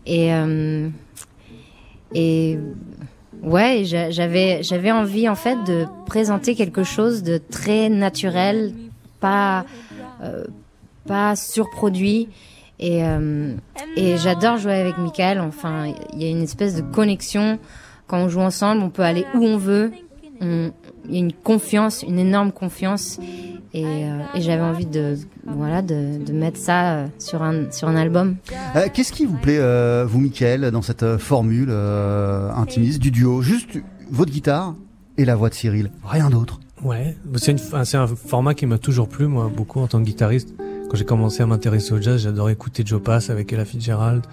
Et, 0.07 0.33
euh, 0.33 0.89
et 2.13 2.57
ouais, 3.43 3.83
j'a- 3.85 4.09
j'avais, 4.11 4.63
j'avais 4.63 4.91
envie 4.91 5.27
en 5.29 5.35
fait 5.35 5.57
de 5.65 5.85
présenter 6.05 6.55
quelque 6.55 6.83
chose 6.83 7.23
de 7.23 7.37
très 7.37 7.89
naturel, 7.89 8.73
pas, 9.19 9.65
euh, 10.23 10.45
pas 11.07 11.35
surproduit. 11.35 12.29
Et, 12.79 13.03
euh, 13.05 13.53
et 13.95 14.17
j'adore 14.17 14.57
jouer 14.57 14.73
avec 14.73 14.97
Michael. 14.97 15.39
Enfin, 15.39 15.93
il 16.13 16.21
y 16.21 16.25
a 16.25 16.29
une 16.29 16.41
espèce 16.43 16.75
de 16.75 16.81
connexion. 16.81 17.59
Quand 18.07 18.19
on 18.19 18.29
joue 18.29 18.41
ensemble, 18.41 18.81
on 18.81 18.89
peut 18.89 19.03
aller 19.03 19.25
où 19.35 19.43
on 19.43 19.57
veut. 19.57 19.91
Il 20.41 20.71
y 21.09 21.15
a 21.15 21.19
une 21.19 21.33
confiance, 21.33 22.03
une 22.03 22.19
énorme 22.19 22.51
confiance. 22.51 23.19
Et, 23.73 23.83
euh, 23.85 24.19
et 24.33 24.41
j'avais 24.41 24.61
envie 24.61 24.85
de, 24.85 25.17
voilà, 25.45 25.81
de, 25.81 26.23
de 26.23 26.31
mettre 26.31 26.57
ça 26.57 26.93
euh, 26.93 27.07
sur 27.19 27.43
un, 27.43 27.69
sur 27.71 27.89
un 27.89 27.97
album. 27.97 28.37
Euh, 28.77 28.87
Qu'est-ce 28.93 29.11
qui 29.11 29.25
vous 29.25 29.35
plaît, 29.35 29.57
euh, 29.59 30.05
vous, 30.07 30.21
Michael, 30.21 30.71
dans 30.71 30.81
cette 30.81 31.17
formule 31.17 31.67
euh, 31.69 32.49
intimiste 32.53 32.99
du 32.99 33.11
duo? 33.11 33.41
Juste 33.41 33.77
votre 34.09 34.31
guitare 34.31 34.75
et 35.17 35.25
la 35.25 35.35
voix 35.35 35.49
de 35.49 35.55
Cyril, 35.55 35.91
rien 36.05 36.29
d'autre. 36.29 36.61
Ouais, 36.83 37.17
c'est 37.35 37.97
un 37.97 38.07
format 38.07 38.53
qui 38.53 38.65
m'a 38.65 38.77
toujours 38.77 39.09
plu, 39.09 39.27
moi, 39.27 39.51
beaucoup 39.53 39.81
en 39.81 39.87
tant 39.87 39.99
que 39.99 40.05
guitariste. 40.05 40.53
Quand 40.89 40.95
j'ai 40.95 41.03
commencé 41.03 41.43
à 41.43 41.45
m'intéresser 41.45 41.93
au 41.93 42.01
jazz, 42.01 42.21
j'adorais 42.21 42.53
écouter 42.53 42.83
Joe 42.85 43.01
Pass 43.01 43.29
avec 43.29 43.51
Ella 43.51 43.65
Fitzgerald. 43.65 44.23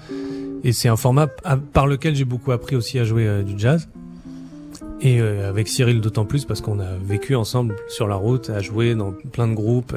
Et 0.64 0.72
c'est 0.72 0.88
un 0.88 0.96
format 0.96 1.26
par 1.26 1.86
lequel 1.86 2.14
j'ai 2.14 2.24
beaucoup 2.24 2.52
appris 2.52 2.76
aussi 2.76 2.98
à 2.98 3.04
jouer 3.04 3.26
euh, 3.26 3.42
du 3.42 3.58
jazz. 3.58 3.88
Et 5.00 5.20
euh, 5.20 5.48
avec 5.48 5.66
Cyril 5.66 6.00
d'autant 6.00 6.24
plus 6.24 6.44
parce 6.44 6.60
qu'on 6.60 6.78
a 6.78 6.94
vécu 7.04 7.34
ensemble 7.34 7.74
sur 7.88 8.06
la 8.06 8.14
route, 8.14 8.50
à 8.50 8.60
jouer 8.60 8.94
dans 8.94 9.12
plein 9.12 9.48
de 9.48 9.54
groupes. 9.54 9.96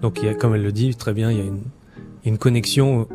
Donc 0.00 0.18
il 0.22 0.26
y 0.26 0.28
a, 0.28 0.34
comme 0.34 0.54
elle 0.54 0.62
le 0.62 0.72
dit 0.72 0.94
très 0.94 1.12
bien, 1.12 1.30
il 1.30 1.38
y 1.38 1.40
a 1.40 1.44
une, 1.44 1.62
une 2.24 2.38
connexion 2.38 3.06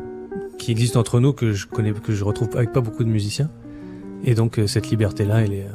qui 0.58 0.70
existe 0.70 0.96
entre 0.96 1.18
nous 1.18 1.32
que 1.32 1.52
je 1.52 1.66
connais, 1.66 1.92
que 1.92 2.12
je 2.12 2.22
retrouve 2.22 2.48
avec 2.54 2.72
pas 2.72 2.80
beaucoup 2.80 3.02
de 3.02 3.08
musiciens. 3.08 3.50
Et 4.24 4.34
donc 4.34 4.58
euh, 4.58 4.68
cette 4.68 4.90
liberté-là, 4.90 5.42
elle 5.42 5.52
est, 5.52 5.64
euh, 5.64 5.72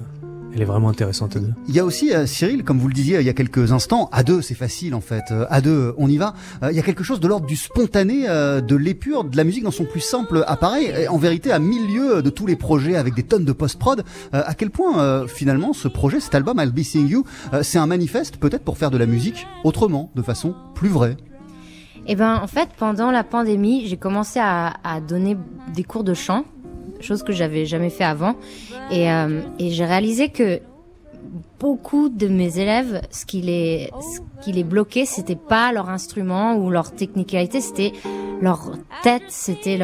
elle 0.54 0.62
est 0.62 0.66
vraiment 0.66 0.90
intéressante 0.90 1.36
à 1.36 1.40
deux. 1.40 1.54
Il 1.68 1.76
y 1.76 1.80
a 1.80 1.86
aussi, 1.86 2.14
euh, 2.14 2.26
Cyril, 2.26 2.64
comme 2.64 2.80
vous 2.80 2.88
le 2.88 2.94
disiez 2.94 3.18
euh, 3.18 3.22
il 3.22 3.28
y 3.28 3.30
a 3.30 3.34
quelques 3.34 3.72
instants, 3.72 4.10
à 4.12 4.24
deux 4.24 4.42
c'est 4.42 4.56
facile 4.56 4.96
en 4.96 5.02
fait, 5.02 5.24
Euh, 5.32 5.46
à 5.50 5.62
deux 5.62 5.94
on 5.98 6.10
y 6.10 6.18
va. 6.18 6.34
Euh, 6.64 6.72
il 6.72 6.78
y 6.78 6.80
a 6.80 6.84
quelque 6.84 7.04
chose 7.04 7.20
de 7.20 7.28
l'ordre 7.28 7.46
du 7.46 7.56
spontané, 7.56 8.28
euh, 8.28 8.62
de 8.62 8.76
l'épure, 8.76 9.24
de 9.24 9.38
la 9.38 9.44
musique 9.44 9.64
dans 9.64 9.72
son 9.72 9.86
plus 9.86 10.00
simple 10.00 10.44
appareil. 10.48 10.92
Et 10.98 11.08
en 11.08 11.18
vérité, 11.18 11.52
à 11.52 11.60
milieu 11.60 12.22
de 12.22 12.30
tous 12.30 12.46
les 12.48 12.56
projets 12.56 12.96
avec 12.96 13.14
des 13.14 13.24
tonnes 13.24 13.46
de 13.46 13.52
post-prod, 13.52 14.04
euh, 14.34 14.44
à 14.46 14.54
quel 14.54 14.70
point 14.70 15.00
euh, 15.00 15.28
finalement 15.28 15.74
ce 15.74 15.88
projet, 15.88 16.20
cet 16.20 16.36
album 16.36 16.60
I'll 16.60 16.72
Be 16.72 16.82
Seeing 16.82 17.08
You, 17.08 17.24
euh, 17.54 17.62
c'est 17.64 17.78
un 17.78 17.88
manifeste 17.88 18.38
peut-être 18.38 18.64
pour 18.64 18.78
faire 18.78 18.92
de 18.92 18.98
la 18.98 19.06
musique 19.06 19.48
autrement, 19.64 20.12
de 20.16 20.22
façon 20.22 20.56
plus 20.76 20.90
vraie? 20.90 21.18
Eh 22.08 22.16
ben, 22.16 22.40
en 22.42 22.48
fait, 22.48 22.70
pendant 22.78 23.12
la 23.12 23.26
pandémie, 23.26 23.86
j'ai 23.88 23.98
commencé 23.98 24.40
à, 24.40 24.76
à 24.84 25.02
donner 25.02 25.36
des 25.76 25.84
cours 25.84 26.06
de 26.06 26.14
chant, 26.14 26.46
chose 27.02 27.24
que 27.24 27.34
j'avais 27.34 27.66
jamais 27.66 27.90
fait 27.90 28.04
avant, 28.04 28.36
et, 28.92 29.12
euh, 29.12 29.42
et 29.60 29.72
j'ai 29.72 29.86
réalisé 29.86 30.30
que 30.30 30.60
beaucoup 31.60 32.10
de 32.10 32.28
mes 32.28 32.60
élèves, 32.60 33.02
ce 33.12 33.26
qui 33.26 33.42
les, 33.42 33.90
ce 34.00 34.20
qui 34.44 34.52
les 34.52 34.64
bloquait, 34.64 35.06
c'était 35.06 35.36
pas 35.36 35.72
leur 35.72 35.90
instrument 35.90 36.56
ou 36.56 36.70
leur 36.70 36.92
technicalité, 36.92 37.60
c'était 37.62 37.94
leur 38.40 38.72
tête, 39.02 39.24
c'était 39.28 39.80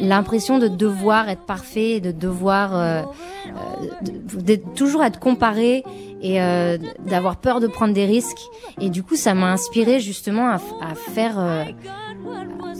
l'impression 0.00 0.58
de 0.58 0.68
devoir 0.68 1.28
être 1.30 1.46
parfait, 1.46 2.00
de 2.00 2.12
devoir 2.12 2.76
euh, 2.76 3.02
euh, 3.46 4.42
de, 4.42 4.56
de 4.56 4.62
toujours 4.74 5.02
être 5.02 5.18
comparé 5.18 5.84
et 6.20 6.40
euh, 6.42 6.76
d'avoir 7.06 7.36
peur 7.36 7.60
de 7.60 7.66
prendre 7.66 7.94
des 7.94 8.04
risques. 8.04 8.42
Et 8.80 8.90
du 8.90 9.02
coup, 9.02 9.16
ça 9.16 9.32
m'a 9.34 9.50
inspiré 9.52 10.00
justement 10.00 10.48
à, 10.48 10.56
à 10.82 10.94
faire 10.94 11.38
euh, 11.38 11.64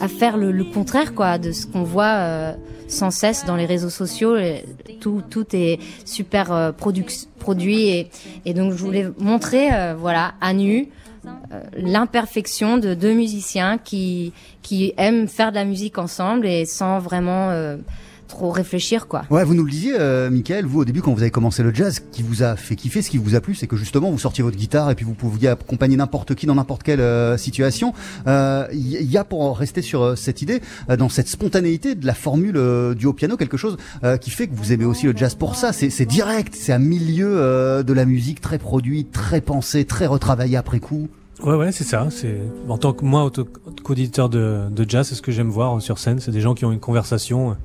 à 0.00 0.08
faire 0.08 0.36
le, 0.36 0.52
le 0.52 0.64
contraire 0.64 1.14
quoi 1.14 1.38
de 1.38 1.52
ce 1.52 1.66
qu'on 1.66 1.82
voit 1.82 2.04
euh, 2.04 2.52
sans 2.88 3.10
cesse 3.10 3.44
dans 3.44 3.56
les 3.56 3.66
réseaux 3.66 3.90
sociaux. 3.90 4.36
Tout 5.00 5.22
tout 5.28 5.46
est 5.52 5.78
super 6.04 6.52
euh, 6.52 6.72
produit 6.72 7.88
et, 7.88 8.10
et 8.44 8.54
donc 8.54 8.72
je 8.72 8.78
voulais 8.78 9.08
montrer 9.18 9.72
euh, 9.72 9.94
voilà 9.98 10.34
à 10.40 10.52
nu 10.52 10.88
euh, 11.26 11.60
l'imperfection 11.76 12.78
de 12.78 12.94
deux 12.94 13.12
musiciens 13.12 13.78
qui 13.78 14.32
qui 14.62 14.92
aiment 14.96 15.28
faire 15.28 15.50
de 15.50 15.56
la 15.56 15.64
musique 15.64 15.98
ensemble 15.98 16.46
et 16.46 16.64
sans 16.66 16.98
vraiment 16.98 17.50
euh, 17.50 17.76
trop 18.26 18.50
réfléchir 18.50 19.06
quoi. 19.06 19.24
Ouais, 19.30 19.44
vous 19.44 19.54
nous 19.54 19.64
le 19.64 19.70
disiez, 19.70 19.94
euh, 19.98 20.30
Michael, 20.30 20.66
vous 20.66 20.80
au 20.80 20.84
début 20.84 21.02
quand 21.02 21.12
vous 21.12 21.22
avez 21.22 21.30
commencé 21.30 21.62
le 21.62 21.72
jazz, 21.74 21.96
ce 21.96 22.00
qui 22.16 22.22
vous 22.22 22.42
a 22.42 22.56
fait 22.56 22.76
kiffer, 22.76 23.02
ce 23.02 23.10
qui 23.10 23.18
vous 23.18 23.34
a 23.34 23.40
plu, 23.40 23.54
c'est 23.54 23.66
que 23.66 23.76
justement 23.76 24.10
vous 24.10 24.18
sortiez 24.18 24.42
votre 24.42 24.56
guitare 24.56 24.90
et 24.90 24.94
puis 24.94 25.04
vous 25.04 25.14
pouviez 25.14 25.48
accompagner 25.48 25.96
n'importe 25.96 26.34
qui 26.34 26.46
dans 26.46 26.54
n'importe 26.54 26.82
quelle 26.82 27.00
euh, 27.00 27.36
situation. 27.36 27.92
Il 28.26 28.30
euh, 28.30 28.66
y, 28.72 29.16
a 29.16 29.24
pour 29.24 29.56
rester 29.56 29.82
sur 29.82 30.02
euh, 30.02 30.16
cette 30.16 30.42
idée, 30.42 30.60
euh, 30.90 30.96
dans 30.96 31.08
cette 31.08 31.28
spontanéité 31.28 31.94
de 31.94 32.06
la 32.06 32.14
formule 32.14 32.56
euh, 32.56 32.94
du 32.94 33.06
haut 33.06 33.12
piano, 33.12 33.36
quelque 33.36 33.56
chose 33.56 33.76
qui 34.20 34.30
fait 34.30 34.46
que 34.46 34.54
vous 34.54 34.72
aimez 34.72 34.84
aussi 34.84 35.06
le 35.06 35.16
jazz 35.16 35.34
pour 35.34 35.56
ça. 35.56 35.72
C'est 35.72 36.06
direct, 36.06 36.54
c'est 36.56 36.72
un 36.72 36.78
milieu 36.78 37.82
de 37.82 37.92
la 37.92 38.04
musique 38.04 38.40
très 38.40 38.58
produit, 38.58 39.04
très 39.04 39.40
pensé, 39.40 39.84
très 39.84 40.06
retravaillé 40.06 40.56
après 40.56 40.80
coup. 40.80 41.08
Ouais, 41.42 41.54
ouais, 41.54 41.72
c'est 41.72 41.84
ça. 41.84 42.08
C'est 42.10 42.38
en 42.68 42.78
tant 42.78 42.92
que 42.92 43.04
moi, 43.04 43.30
qu'auditeur 43.82 44.28
de, 44.28 44.64
de 44.70 44.88
jazz, 44.88 45.08
c'est 45.08 45.14
ce 45.14 45.22
que 45.22 45.32
j'aime 45.32 45.48
voir 45.50 45.80
sur 45.82 45.98
scène. 45.98 46.20
C'est 46.20 46.30
des 46.30 46.40
gens 46.40 46.54
qui 46.54 46.64
ont 46.64 46.72
une 46.72 46.80
conversation 46.80 47.56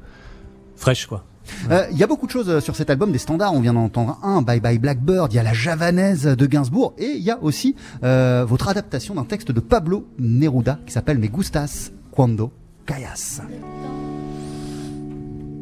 fraîche, 0.81 1.05
quoi. 1.05 1.23
Il 1.65 1.71
euh, 1.71 1.91
y 1.91 2.03
a 2.03 2.07
beaucoup 2.07 2.27
de 2.27 2.31
choses 2.31 2.59
sur 2.59 2.75
cet 2.75 2.89
album, 2.89 3.11
des 3.11 3.17
standards. 3.17 3.53
On 3.53 3.61
vient 3.61 3.73
d'en 3.73 3.85
entendre 3.85 4.19
un, 4.23 4.41
Bye 4.41 4.59
Bye 4.59 4.79
Blackbird. 4.79 5.31
Il 5.31 5.35
y 5.35 5.39
a 5.39 5.43
la 5.43 5.53
javanaise 5.53 6.25
de 6.25 6.45
Gainsbourg 6.45 6.93
et 6.97 7.11
il 7.11 7.21
y 7.21 7.31
a 7.31 7.41
aussi 7.41 7.75
euh, 8.03 8.45
votre 8.47 8.67
adaptation 8.67 9.15
d'un 9.15 9.25
texte 9.25 9.51
de 9.51 9.59
Pablo 9.59 10.07
Neruda 10.19 10.79
qui 10.85 10.93
s'appelle 10.93 11.17
Me 11.17 11.27
gustas 11.27 11.91
cuando 12.11 12.51
callas. 12.85 13.41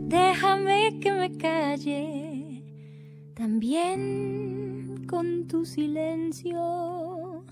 Déjame 0.07 0.99
que 0.99 1.11
me 1.11 1.37
calle 1.37 2.63
también 3.35 5.05
con 5.07 5.47
tu 5.47 5.65
silencio, 5.65 7.43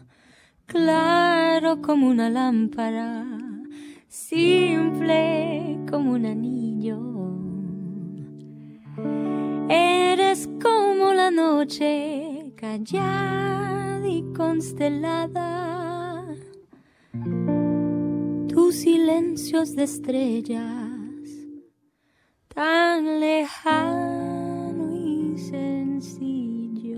claro 0.66 1.82
como 1.82 2.08
una 2.08 2.30
lámpara, 2.30 3.26
simple 4.10 5.78
como 5.90 6.14
un 6.14 6.26
anillo. 6.26 7.47
Eres 9.70 10.48
como 10.62 11.14
la 11.14 11.30
noche 11.30 12.54
callada 12.56 14.08
y 14.08 14.24
constelada. 14.34 16.26
Tus 18.48 18.76
silencios 18.76 19.76
de 19.76 19.84
estrellas, 19.84 20.64
tan 22.48 23.20
lejano 23.20 24.94
y 24.96 25.38
sencillo. 25.38 26.98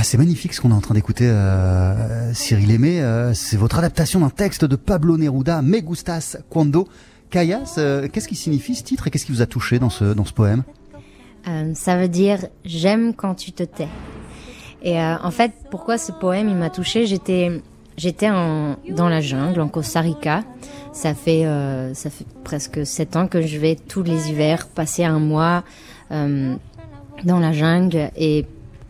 Ah, 0.00 0.04
c'est 0.04 0.16
magnifique 0.16 0.54
ce 0.54 0.60
qu'on 0.60 0.70
est 0.70 0.74
en 0.74 0.80
train 0.80 0.94
d'écouter, 0.94 1.26
euh, 1.26 2.32
Cyril 2.32 2.70
Aimé. 2.70 3.02
Euh, 3.02 3.34
c'est 3.34 3.56
votre 3.56 3.78
adaptation 3.78 4.20
d'un 4.20 4.30
texte 4.30 4.64
de 4.64 4.76
Pablo 4.76 5.18
Neruda, 5.18 5.60
Me 5.60 5.80
gustas 5.80 6.36
cuando 6.48 6.86
callas. 7.30 7.80
Qu'est-ce 8.12 8.28
qui 8.28 8.36
signifie 8.36 8.76
ce 8.76 8.84
titre 8.84 9.08
et 9.08 9.10
qu'est-ce 9.10 9.26
qui 9.26 9.32
vous 9.32 9.42
a 9.42 9.46
touché 9.46 9.80
dans 9.80 9.90
ce, 9.90 10.04
dans 10.14 10.24
ce 10.24 10.32
poème? 10.32 10.62
Euh, 11.48 11.72
Ça 11.74 11.96
veut 11.96 12.06
dire 12.06 12.46
j'aime 12.64 13.12
quand 13.12 13.34
tu 13.34 13.50
te 13.50 13.64
tais. 13.64 13.88
Et 14.84 15.00
en 15.00 15.32
fait, 15.32 15.50
pourquoi 15.68 15.98
ce 15.98 16.12
poème 16.12 16.48
il 16.48 16.54
m'a 16.54 16.70
touché 16.70 17.04
J'étais 17.06 17.60
j'étais 17.96 18.28
dans 18.28 19.08
la 19.08 19.20
jungle 19.20 19.60
en 19.60 19.66
Costa 19.66 20.00
Rica. 20.00 20.44
Ça 20.92 21.12
fait 21.12 21.44
ça 21.94 22.08
fait 22.08 22.26
presque 22.44 22.86
sept 22.86 23.16
ans 23.16 23.26
que 23.26 23.42
je 23.42 23.58
vais 23.58 23.74
tous 23.74 24.04
les 24.04 24.30
hivers 24.30 24.68
passer 24.68 25.02
un 25.02 25.18
mois 25.18 25.64
dans 26.10 27.40
la 27.40 27.52
jungle 27.52 28.12
et 28.16 28.46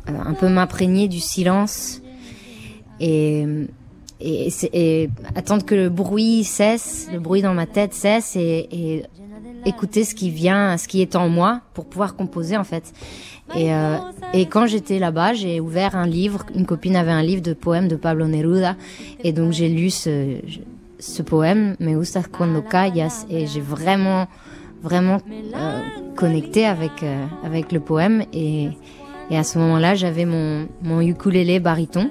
un 0.08 0.34
peu 0.34 0.48
m'imprégner 0.48 1.08
du 1.08 1.20
silence 1.20 2.00
et, 3.00 3.68
attendre 5.34 5.64
que 5.64 5.74
le 5.74 5.88
bruit 5.88 6.44
cesse, 6.44 7.08
le 7.12 7.20
bruit 7.20 7.42
dans 7.42 7.54
ma 7.54 7.66
tête 7.66 7.94
cesse 7.94 8.36
et, 8.36 9.04
écouter 9.64 10.04
ce 10.04 10.14
qui 10.14 10.30
vient, 10.30 10.76
ce 10.78 10.86
qui 10.86 11.02
est 11.02 11.16
en 11.16 11.28
moi 11.28 11.60
pour 11.74 11.86
pouvoir 11.86 12.14
composer 12.14 12.56
en 12.56 12.64
fait. 12.64 12.92
Et, 13.56 13.74
euh, 13.74 13.96
et 14.32 14.46
quand 14.46 14.66
j'étais 14.66 14.98
là-bas, 14.98 15.34
j'ai 15.34 15.58
ouvert 15.60 15.96
un 15.96 16.06
livre. 16.06 16.46
Une 16.54 16.64
copine 16.64 16.96
avait 16.96 17.10
un 17.10 17.22
livre 17.22 17.42
de 17.42 17.54
poèmes 17.54 17.88
de 17.88 17.96
Pablo 17.96 18.26
Neruda, 18.26 18.76
et 19.24 19.32
donc 19.32 19.52
j'ai 19.52 19.68
lu 19.68 19.90
ce, 19.90 20.40
poème, 21.22 21.76
Me 21.80 22.00
cuando 22.28 22.62
et 23.30 23.46
j'ai 23.46 23.60
vraiment, 23.60 24.26
vraiment 24.82 25.18
euh, 25.56 25.80
connecté 26.16 26.64
avec 26.64 27.02
euh, 27.02 27.24
avec 27.44 27.72
le 27.72 27.80
poème. 27.80 28.24
Et, 28.32 28.70
et 29.30 29.36
à 29.36 29.44
ce 29.44 29.58
moment-là, 29.58 29.94
j'avais 29.94 30.24
mon, 30.24 30.68
mon 30.82 31.00
ukulélé 31.00 31.60
baryton. 31.60 32.10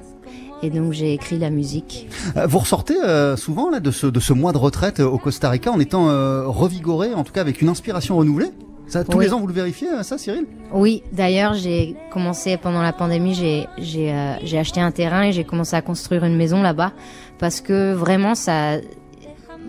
Et 0.63 0.71
donc 0.71 0.91
j'ai 0.91 1.13
écrit 1.13 1.37
la 1.37 1.51
musique. 1.51 2.07
Vous 2.47 2.57
ressortez 2.57 2.95
euh, 3.03 3.37
souvent 3.37 3.69
là 3.69 3.79
de 3.79 3.91
ce 3.91 4.07
de 4.07 4.19
ce 4.19 4.33
mois 4.33 4.53
de 4.53 4.57
retraite 4.57 4.99
au 4.99 5.19
Costa 5.19 5.51
Rica 5.51 5.71
en 5.71 5.79
étant 5.79 6.09
euh, 6.09 6.47
revigoré, 6.47 7.13
en 7.13 7.23
tout 7.23 7.31
cas 7.31 7.41
avec 7.41 7.61
une 7.61 7.69
inspiration 7.69 8.17
renouvelée? 8.17 8.49
Ça, 8.87 9.03
tous 9.03 9.17
oui. 9.17 9.25
les 9.25 9.33
ans, 9.33 9.39
vous 9.39 9.45
le 9.47 9.53
vérifiez, 9.53 9.87
ça, 10.01 10.17
Cyril? 10.17 10.45
Oui. 10.71 11.03
D'ailleurs, 11.11 11.53
j'ai 11.53 11.95
commencé 12.09 12.57
pendant 12.57 12.81
la 12.81 12.91
pandémie. 12.91 13.35
J'ai 13.35 13.67
j'ai 13.77 14.11
euh, 14.11 14.33
j'ai 14.43 14.57
acheté 14.57 14.81
un 14.81 14.89
terrain 14.89 15.23
et 15.25 15.31
j'ai 15.31 15.43
commencé 15.43 15.75
à 15.75 15.83
construire 15.83 16.23
une 16.23 16.35
maison 16.35 16.63
là-bas 16.63 16.91
parce 17.37 17.61
que 17.61 17.93
vraiment 17.93 18.33
ça, 18.33 18.77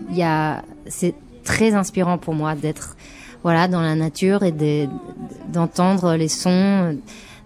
il 0.09 0.17
y 0.17 0.23
a 0.23 0.63
c'est 0.87 1.13
très 1.43 1.75
inspirant 1.75 2.17
pour 2.17 2.33
moi 2.33 2.55
d'être 2.55 2.97
voilà 3.43 3.67
dans 3.67 3.81
la 3.81 3.93
nature 3.93 4.41
et 4.41 4.53
d'entendre 5.53 6.15
les 6.15 6.29
sons 6.29 6.97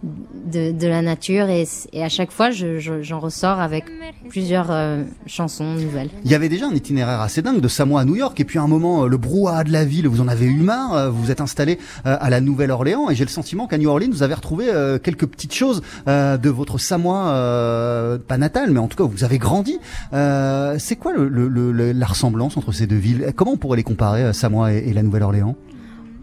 de, 0.03 0.71
de 0.71 0.87
la 0.87 1.01
nature 1.01 1.49
et, 1.49 1.65
et 1.93 2.03
à 2.03 2.09
chaque 2.09 2.31
fois 2.31 2.51
j'en 2.51 3.01
je, 3.01 3.13
ressors 3.13 3.59
avec 3.59 3.85
plusieurs 4.29 4.69
euh, 4.69 5.03
chansons 5.25 5.73
nouvelles. 5.75 6.09
Il 6.25 6.31
y 6.31 6.35
avait 6.35 6.49
déjà 6.49 6.67
un 6.67 6.75
itinéraire 6.75 7.21
assez 7.21 7.41
dingue 7.41 7.61
de 7.61 7.67
Samoa 7.67 8.01
à 8.01 8.05
New 8.05 8.15
York 8.15 8.39
et 8.39 8.43
puis 8.43 8.59
à 8.59 8.61
un 8.63 8.67
moment 8.67 9.05
le 9.05 9.17
brouhaha 9.17 9.63
de 9.63 9.71
la 9.71 9.85
ville 9.85 10.07
vous 10.07 10.21
en 10.21 10.27
avez 10.27 10.45
eu 10.45 10.61
marre, 10.61 11.11
vous 11.11 11.23
vous 11.23 11.31
êtes 11.31 11.41
installé 11.41 11.79
euh, 12.05 12.17
à 12.19 12.29
la 12.29 12.41
Nouvelle-Orléans 12.41 13.09
et 13.09 13.15
j'ai 13.15 13.23
le 13.23 13.29
sentiment 13.29 13.67
qu'à 13.67 13.77
New 13.77 13.89
Orleans 13.89 14.09
vous 14.11 14.23
avez 14.23 14.33
retrouvé 14.33 14.65
euh, 14.69 14.99
quelques 14.99 15.25
petites 15.25 15.53
choses 15.53 15.81
euh, 16.07 16.37
de 16.37 16.49
votre 16.49 16.77
Samoa 16.77 17.29
euh, 17.29 18.17
pas 18.17 18.37
natal 18.37 18.71
mais 18.71 18.79
en 18.79 18.87
tout 18.87 18.97
cas 18.97 19.09
vous 19.09 19.23
avez 19.23 19.37
grandi. 19.37 19.79
Euh, 20.13 20.75
c'est 20.79 20.95
quoi 20.97 21.13
le, 21.13 21.27
le, 21.29 21.47
le, 21.47 21.91
la 21.93 22.05
ressemblance 22.05 22.57
entre 22.57 22.71
ces 22.71 22.87
deux 22.87 22.97
villes? 22.97 23.31
Comment 23.35 23.53
on 23.53 23.57
pourrait 23.57 23.77
les 23.77 23.83
comparer 23.83 24.33
Samoa 24.33 24.73
et, 24.73 24.89
et 24.89 24.93
la 24.93 25.03
Nouvelle-Orléans? 25.03 25.55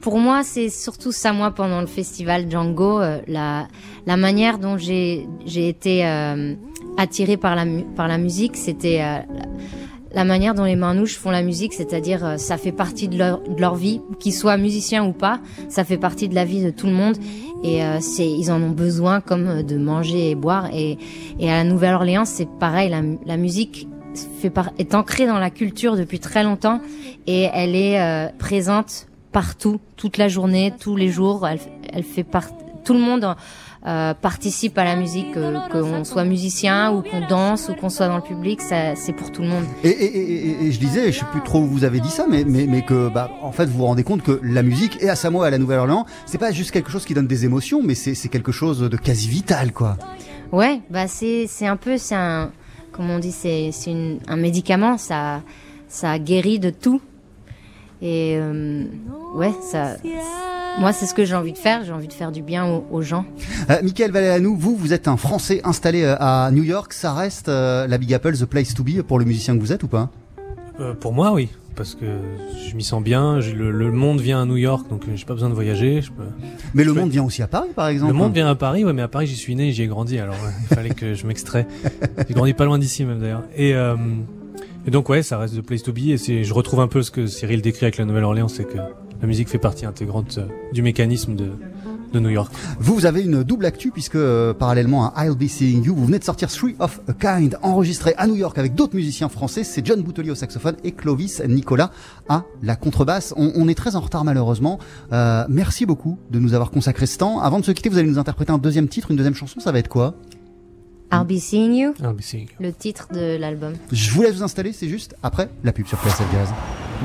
Pour 0.01 0.18
moi, 0.18 0.42
c'est 0.42 0.68
surtout 0.68 1.12
ça, 1.12 1.32
moi, 1.32 1.51
pendant 1.51 1.80
le 1.80 1.86
festival 1.86 2.51
Django, 2.51 3.01
euh, 3.01 3.20
la, 3.26 3.68
la 4.07 4.16
manière 4.16 4.59
dont 4.59 4.76
j'ai, 4.76 5.26
été 5.46 6.07
euh, 6.07 6.55
attirée 6.96 7.36
par 7.36 7.55
la, 7.55 7.64
par 7.96 8.09
la 8.09 8.18
musique, 8.18 8.57
c'était 8.57 9.03
euh, 9.03 9.18
la 10.12 10.24
manière 10.24 10.55
dont 10.55 10.64
les 10.64 10.76
Manouches 10.76 11.16
font 11.16 11.30
la 11.30 11.42
musique, 11.42 11.72
c'est-à-dire 11.72 12.24
euh, 12.24 12.36
ça 12.36 12.57
fait 12.57 12.72
partie 12.72 13.09
de 13.09 13.16
leur, 13.16 13.40
de 13.40 13.61
leur 13.61 13.74
vie, 13.74 14.01
qu'ils 14.18 14.34
soient 14.34 14.57
musiciens 14.57 15.05
ou 15.05 15.12
pas, 15.12 15.40
ça 15.68 15.84
fait 15.84 15.98
partie 15.98 16.28
de 16.28 16.34
la 16.34 16.44
vie 16.44 16.62
de 16.62 16.70
tout 16.70 16.86
le 16.86 16.92
monde, 16.92 17.16
et 17.62 17.84
euh, 17.84 17.98
c'est, 18.01 18.28
ils 18.28 18.51
en 18.51 18.61
ont 18.62 18.70
besoin 18.70 19.20
comme 19.20 19.62
de 19.62 19.76
manger 19.76 20.30
et 20.30 20.34
boire, 20.34 20.68
et, 20.72 20.98
et 21.38 21.51
à 21.51 21.57
la 21.57 21.64
Nouvelle-Orléans, 21.64 22.24
c'est 22.24 22.48
pareil, 22.59 22.88
la, 22.88 23.03
la 23.24 23.36
musique 23.36 23.86
fait 24.40 24.51
par, 24.51 24.70
est 24.78 24.94
ancrée 24.94 25.26
dans 25.26 25.38
la 25.38 25.51
culture 25.51 25.96
depuis 25.96 26.18
très 26.18 26.42
longtemps, 26.42 26.80
et 27.26 27.48
elle 27.53 27.76
est 27.76 28.01
euh, 28.01 28.28
présente 28.38 29.07
partout, 29.33 29.81
toute 29.97 30.16
la 30.18 30.28
journée, 30.28 30.72
tous 30.78 30.97
les 30.97 31.09
jours. 31.09 31.47
Elle, 31.47 31.61
elle 31.93 32.03
fait 32.03 32.24
part, 32.24 32.49
tout 32.85 32.95
le 32.95 33.01
monde 33.01 33.35
euh, 33.87 34.12
participe 34.12 34.76
à 34.76 34.85
la 34.85 34.95
musique, 34.95 35.35
qu'on 35.72 36.05
soit 36.05 36.24
musicien 36.24 36.93
ou 36.93 37.03
qu'on 37.03 37.26
danse 37.26 37.70
ou 37.70 37.74
qu'on 37.74 37.89
soit 37.89 38.09
dans 38.09 38.16
le 38.16 38.22
public, 38.22 38.61
c'est 38.61 39.12
pour 39.14 39.33
tout 39.33 39.41
le 39.41 39.49
monde. 39.49 39.64
Et, 39.85 39.89
et, 39.89 40.16
et, 40.18 40.66
et, 40.66 40.72
je 40.72 40.78
disais, 40.78 41.11
je 41.12 41.20
sais 41.20 41.24
plus 41.33 41.43
trop 41.43 41.61
où 41.61 41.66
vous 41.66 41.85
avez 41.85 42.01
dit 42.01 42.11
ça, 42.11 42.26
mais 42.28 42.45
mais, 42.45 42.66
mais 42.66 42.83
que 42.83 43.09
bah 43.09 43.31
en 43.41 43.53
fait 43.53 43.64
vous 43.64 43.78
vous 43.78 43.87
rendez 43.87 44.05
compte 44.05 44.22
que 44.22 44.39
la 44.43 44.62
musique 44.62 45.03
et 45.03 45.09
à 45.09 45.16
Samoa 45.16 45.47
et 45.47 45.49
à 45.49 45.51
la 45.51 45.59
Nouvelle-Orléans, 45.59 46.05
c'est 46.26 46.37
pas 46.37 46.53
juste 46.53 46.72
quelque 46.72 46.91
chose 46.91 47.07
qui 47.07 47.14
donne 47.14 47.26
des 47.26 47.47
émotions, 47.47 47.81
mais 47.83 47.95
c'est 47.95 48.14
c'est 48.14 48.28
quelque 48.28 48.53
chose 48.53 48.81
de 48.81 48.97
quasi 48.99 49.28
vital, 49.28 49.72
quoi. 49.72 49.97
Ouais, 50.53 50.83
bah 50.91 51.09
c'est 51.09 51.47
c'est 51.49 51.66
un 51.66 51.76
peu 51.76 51.97
c'est 51.97 52.16
un 52.16 52.51
comment 52.93 53.14
on 53.14 53.18
dit 53.18 53.33
c'est 53.33 53.70
c'est 53.72 53.95
un 54.28 54.37
médicament, 54.37 54.99
ça 54.99 55.41
ça 55.89 56.18
guérit 56.18 56.59
de 56.59 56.68
tout. 56.68 57.01
Et 58.03 58.36
euh, 58.38 58.84
ouais, 59.34 59.53
ça, 59.70 59.96
moi, 60.78 60.92
c'est 60.92 61.07
ce 61.07 61.14
que 61.14 61.24
j'ai 61.24 61.34
envie 61.34 61.53
de 61.53 61.59
faire. 61.59 61.84
J'ai 61.84 61.92
envie 61.92 62.09
de 62.09 62.12
faire 62.12 62.32
du 62.32 62.42
bien 62.42 62.66
aux, 62.66 62.86
aux 62.90 63.03
gens. 63.03 63.24
Euh, 63.68 63.80
Michael 63.82 64.12
Valéanou, 64.12 64.57
vous, 64.57 64.76
vous 64.76 64.92
êtes 64.92 65.09
un 65.09 65.16
Français 65.16 65.61
installé 65.64 66.05
à 66.05 66.51
New 66.53 66.62
York. 66.62 66.92
Ça 66.92 67.12
reste 67.12 67.48
euh, 67.48 67.86
la 67.86 67.98
Big 67.98 68.14
Apple, 68.14 68.32
the 68.36 68.46
place 68.46 68.72
to 68.74 68.82
be 68.84 69.03
pour 69.03 69.18
le 69.18 69.24
musicien 69.24 69.55
que 69.55 69.61
vous 69.61 69.72
êtes 69.72 69.82
ou 69.82 69.88
pas? 69.88 70.11
Euh, 70.78 70.94
Pour 70.94 71.12
moi, 71.12 71.32
oui, 71.32 71.51
parce 71.76 71.94
que 71.94 72.07
je 72.66 72.74
m'y 72.74 72.82
sens 72.82 73.03
bien. 73.03 73.40
Le, 73.40 73.70
le, 73.70 73.92
monde 73.92 74.20
vient 74.20 74.40
à 74.40 74.46
New 74.46 74.57
York, 74.57 74.88
donc 74.88 75.03
j'ai 75.14 75.24
pas 75.26 75.34
besoin 75.34 75.51
de 75.51 75.55
voyager. 75.55 76.01
Je 76.01 76.11
peux, 76.11 76.22
mais 76.72 76.84
le 76.84 76.94
monde 76.94 77.11
vient 77.11 77.24
aussi 77.24 77.42
à 77.42 77.46
Paris, 77.46 77.70
par 77.76 77.88
exemple. 77.88 78.12
Le 78.12 78.18
monde 78.18 78.32
vient 78.32 78.48
à 78.48 78.55
Paris, 78.55 78.84
ouais, 78.84 78.94
mais 78.94 79.03
à 79.03 79.09
Paris, 79.09 79.26
j'y 79.26 79.36
suis 79.36 79.55
né, 79.55 79.72
j'y 79.72 79.82
ai 79.82 79.86
grandi. 79.86 80.18
Alors, 80.18 80.36
il 80.62 80.74
fallait 80.74 80.94
que 80.94 81.12
je 81.12 81.26
m'extrais. 81.26 81.66
J'ai 82.28 82.34
grandi 82.34 82.55
pas 82.55 82.64
loin 82.64 82.78
d'ici, 82.78 83.05
même 83.05 83.20
d'ailleurs. 83.20 83.42
Et 83.55 83.74
donc 84.91 85.09
ouais, 85.09 85.22
ça 85.22 85.38
reste 85.38 85.57
The 85.57 85.62
Place 85.62 85.82
to 85.82 85.93
Be 85.93 86.11
et 86.28 86.45
je 86.45 86.55
retrouve 86.55 86.80
un 86.80 86.88
peu 86.88 87.03
ce 87.03 87.11
que 87.11 87.26
Cyril 87.26 87.62
décrit 87.62 87.86
avec 87.86 87.97
la 87.97 88.05
Nouvelle-Orléans, 88.05 88.49
c'est 88.49 88.64
que 88.64 88.76
la 88.76 89.26
musique 89.26 89.49
fait 89.49 89.59
partie 89.59 89.86
intégrante 89.86 90.38
du 90.72 90.82
mécanisme 90.82 91.36
de, 91.36 91.51
de 92.12 92.20
New 92.20 92.30
York. 92.30 92.53
Vous 92.78 93.07
avez 93.07 93.22
une 93.22 93.43
double 93.43 93.66
actu 93.66 93.91
puisque 93.91 94.16
euh, 94.16 94.55
parallèlement 94.55 95.14
à 95.14 95.26
I'll 95.26 95.36
Be 95.36 95.47
Seeing 95.47 95.84
You, 95.84 95.95
vous 95.95 96.07
venez 96.07 96.18
de 96.18 96.24
sortir 96.24 96.49
Three 96.51 96.74
of 96.78 97.01
a 97.09 97.12
Kind, 97.12 97.59
enregistré 97.62 98.14
à 98.16 98.26
New 98.26 98.36
York 98.36 98.59
avec 98.59 98.74
d'autres 98.74 98.97
musiciens 98.97 99.28
français. 99.28 99.64
C'est 99.64 99.84
John 99.84 100.03
Boutelier 100.03 100.30
au 100.30 100.34
saxophone 100.34 100.76
et 100.82 100.93
Clovis 100.93 101.43
Nicolas 101.47 101.91
à 102.28 102.45
la 102.62 102.76
contrebasse. 102.76 103.34
On, 103.36 103.53
on 103.55 103.68
est 103.68 103.74
très 103.74 103.97
en 103.97 104.01
retard 104.01 104.24
malheureusement. 104.24 104.78
Euh, 105.12 105.45
merci 105.49 105.86
beaucoup 105.86 106.18
de 106.30 106.38
nous 106.38 106.55
avoir 106.55 106.70
consacré 106.70 107.07
ce 107.07 107.18
temps. 107.18 107.41
Avant 107.41 107.61
de 107.61 107.64
se 107.64 107.72
quitter, 107.72 107.91
vous 107.91 107.99
allez 107.99 108.09
nous 108.09 108.18
interpréter 108.18 108.53
un 108.53 108.59
deuxième 108.59 108.88
titre, 108.88 109.11
une 109.11 109.16
deuxième 109.16 109.34
chanson. 109.34 109.61
Ça 109.61 109.70
va 109.70 109.78
être 109.78 109.88
quoi? 109.88 110.14
I'll 111.12 111.24
be 111.24 111.40
seeing 111.40 111.74
you. 111.74 111.94
I'll 112.02 112.14
be 112.14 112.22
seeing 112.22 112.44
you. 112.44 112.54
Le 112.61 112.72
titre 112.72 113.08
de 113.12 113.36
l'album. 113.36 113.74
Je 113.90 114.11
vous 114.12 114.22
laisse 114.22 114.36
vous 114.36 114.42
installer, 114.42 114.72
c'est 114.72 114.88
juste 114.88 115.16
après 115.22 115.48
la 115.64 115.72
pub 115.72 115.86
sur 115.86 115.98
PSF 115.98 116.26
Jazz. 116.32 116.48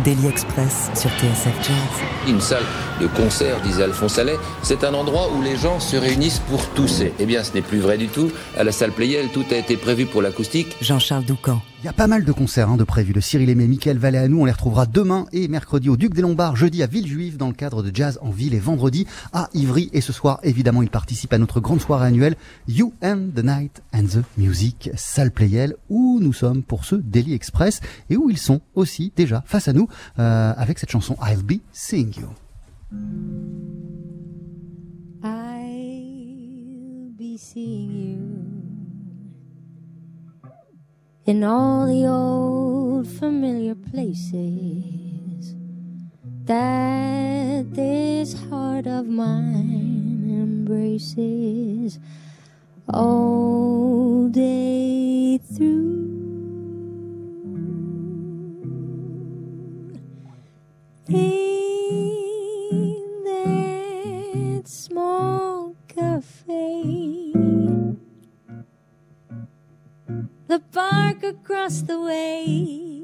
Daily 0.04 0.28
Express 0.28 0.90
sur 0.94 1.10
TSF 1.12 1.56
Jazz. 1.64 1.76
Une 2.28 2.42
salle 2.42 2.64
de 3.02 3.08
concert, 3.08 3.62
disait 3.62 3.84
Alphonse 3.84 4.20
Allais, 4.20 4.36
c'est 4.62 4.84
un 4.84 4.94
endroit 4.94 5.32
où 5.34 5.42
les 5.42 5.56
gens 5.56 5.80
se 5.80 5.96
réunissent 5.96 6.42
pour 6.50 6.68
tousser. 6.72 7.14
Eh 7.20 7.26
bien, 7.26 7.44
ce 7.44 7.54
n'est 7.54 7.62
plus 7.62 7.80
vrai 7.80 7.98
du 7.98 8.08
tout. 8.08 8.30
À 8.58 8.64
la 8.64 8.72
salle 8.72 8.92
Playel, 8.92 9.30
tout 9.34 9.46
a 9.52 9.56
été 9.56 9.78
prévu 9.78 10.06
pour 10.06 10.22
l'acoustique. 10.22 10.76
Jean-Charles 10.82 11.26
Doucan. 11.26 11.62
Il 11.86 11.90
y 11.90 11.92
a 11.92 11.94
pas 11.94 12.08
mal 12.08 12.26
de 12.26 12.32
concerts 12.32 12.72
hein, 12.72 12.78
de 12.78 12.84
prévus. 12.84 13.14
Le 13.14 13.22
Cyril 13.22 13.48
Aimé, 13.48 13.68
Michael 13.68 14.00
Valéanou, 14.00 14.42
on 14.42 14.46
les 14.46 14.52
retrouvera 14.52 14.88
demain 14.88 15.28
et 15.32 15.48
mercredi 15.48 15.88
au 15.88 15.98
Duc 15.98 16.16
des 16.16 16.24
Lombards, 16.24 16.56
jeudi 16.56 16.82
à 16.82 16.88
Villejuif 16.88 17.38
dans 17.38 17.50
le 17.50 17.54
cadre 17.54 17.84
de 17.84 17.96
Jazz 17.96 18.18
en 18.24 18.32
Ville 18.32 18.56
et 18.56 18.60
vendredi 18.60 19.06
à 19.34 19.50
Ivry. 19.54 19.92
Et 19.94 20.02
ce 20.02 20.12
soir, 20.12 20.40
évidemment, 20.42 20.82
il 20.82 20.90
participe 20.90 21.32
à 21.32 21.38
notre 21.38 21.60
grande 21.60 21.80
soirée 21.80 22.08
annuelle 22.08 22.38
You 22.68 22.92
and 23.04 23.28
the 23.36 23.44
Night 23.44 23.84
and 23.94 24.06
the 24.06 24.24
Music, 24.36 24.90
salle 24.96 25.30
Playel, 25.30 25.76
où 25.88 26.18
nous 26.20 26.34
sommes 26.34 26.64
pour 26.64 26.86
ce 26.86 26.96
Daily 26.96 27.36
Express 27.36 27.82
et 28.10 28.18
où 28.18 28.32
ils 28.32 28.40
sont 28.40 28.62
aussi 28.74 29.14
déjà 29.16 29.44
face 29.46 29.68
à 29.68 29.74
nous 29.74 29.88
euh, 30.18 30.56
avec 30.58 30.80
cette 30.80 30.90
chanson 30.90 31.16
I'll 31.22 31.44
Be 31.44 31.60
Seeing 31.72 32.14
You. 32.20 32.30
I'll 35.24 37.12
be 37.16 37.38
seeing 37.38 37.92
you 37.92 38.25
in 41.26 41.44
all 41.44 41.88
the 41.88 42.06
old 42.06 43.08
familiar 43.08 43.74
places 43.74 45.56
that 46.44 47.74
this 47.74 48.34
heart 48.48 48.86
of 48.86 49.08
mine 49.08 50.30
embraces 50.30 51.98
all 52.88 54.28
day 54.30 55.40
through. 55.40 56.04
In 61.08 63.02
that 63.24 64.68
small 64.68 65.76
cafe, 65.88 67.32
the 70.48 70.60
park 70.72 71.24
across 71.24 71.82
the 71.82 72.00
way, 72.00 73.04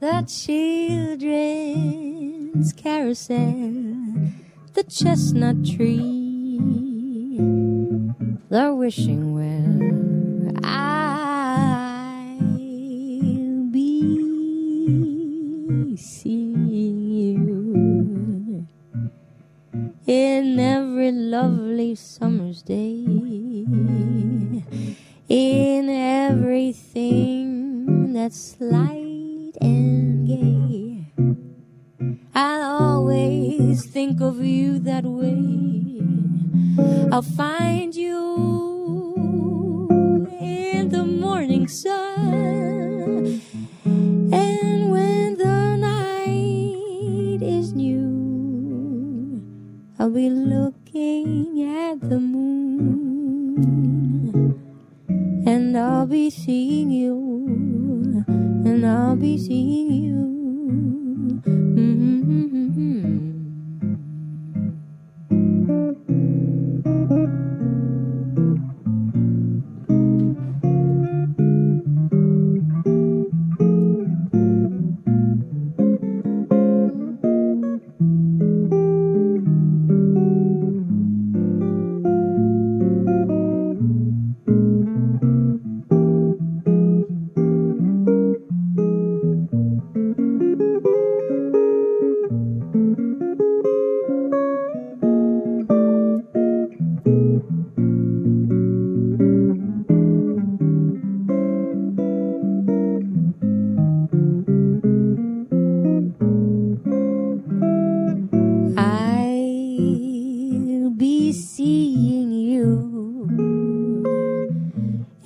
the 0.00 0.22
children's 0.26 1.22
carousel, 2.72 4.14
the 4.74 4.84
chestnut 4.84 5.64
tree, 5.64 6.58
the 8.48 8.74
wishing 8.74 9.34
well. 9.34 10.52
I'll 10.64 11.07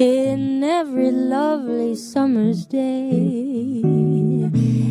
in 0.03 0.65
every 0.65 1.13
lovely 1.13 1.95
summer's 1.95 2.67
day, 2.67 3.81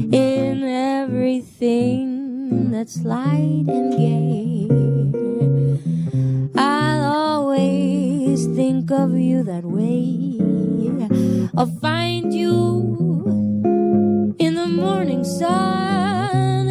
in 0.09 0.63
everything 0.63 2.71
that's 2.71 3.03
light 3.03 3.65
and 3.67 3.91
gay. 3.97 4.69
I'll 6.55 7.03
always 7.03 8.45
think 8.55 8.89
of 8.89 9.17
you 9.17 9.43
that 9.43 9.65
way. 9.65 10.39
I'll 11.57 11.75
find 11.81 12.33
you 12.33 14.35
in 14.39 14.55
the 14.55 14.67
morning 14.67 15.25
sun 15.25 16.69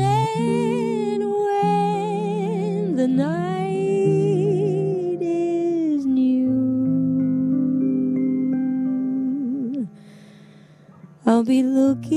I'll 11.31 11.45
be 11.45 11.63
looking 11.63 12.17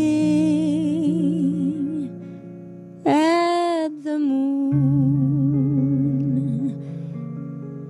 at 3.06 3.90
the 4.04 4.18
moon 4.18 5.54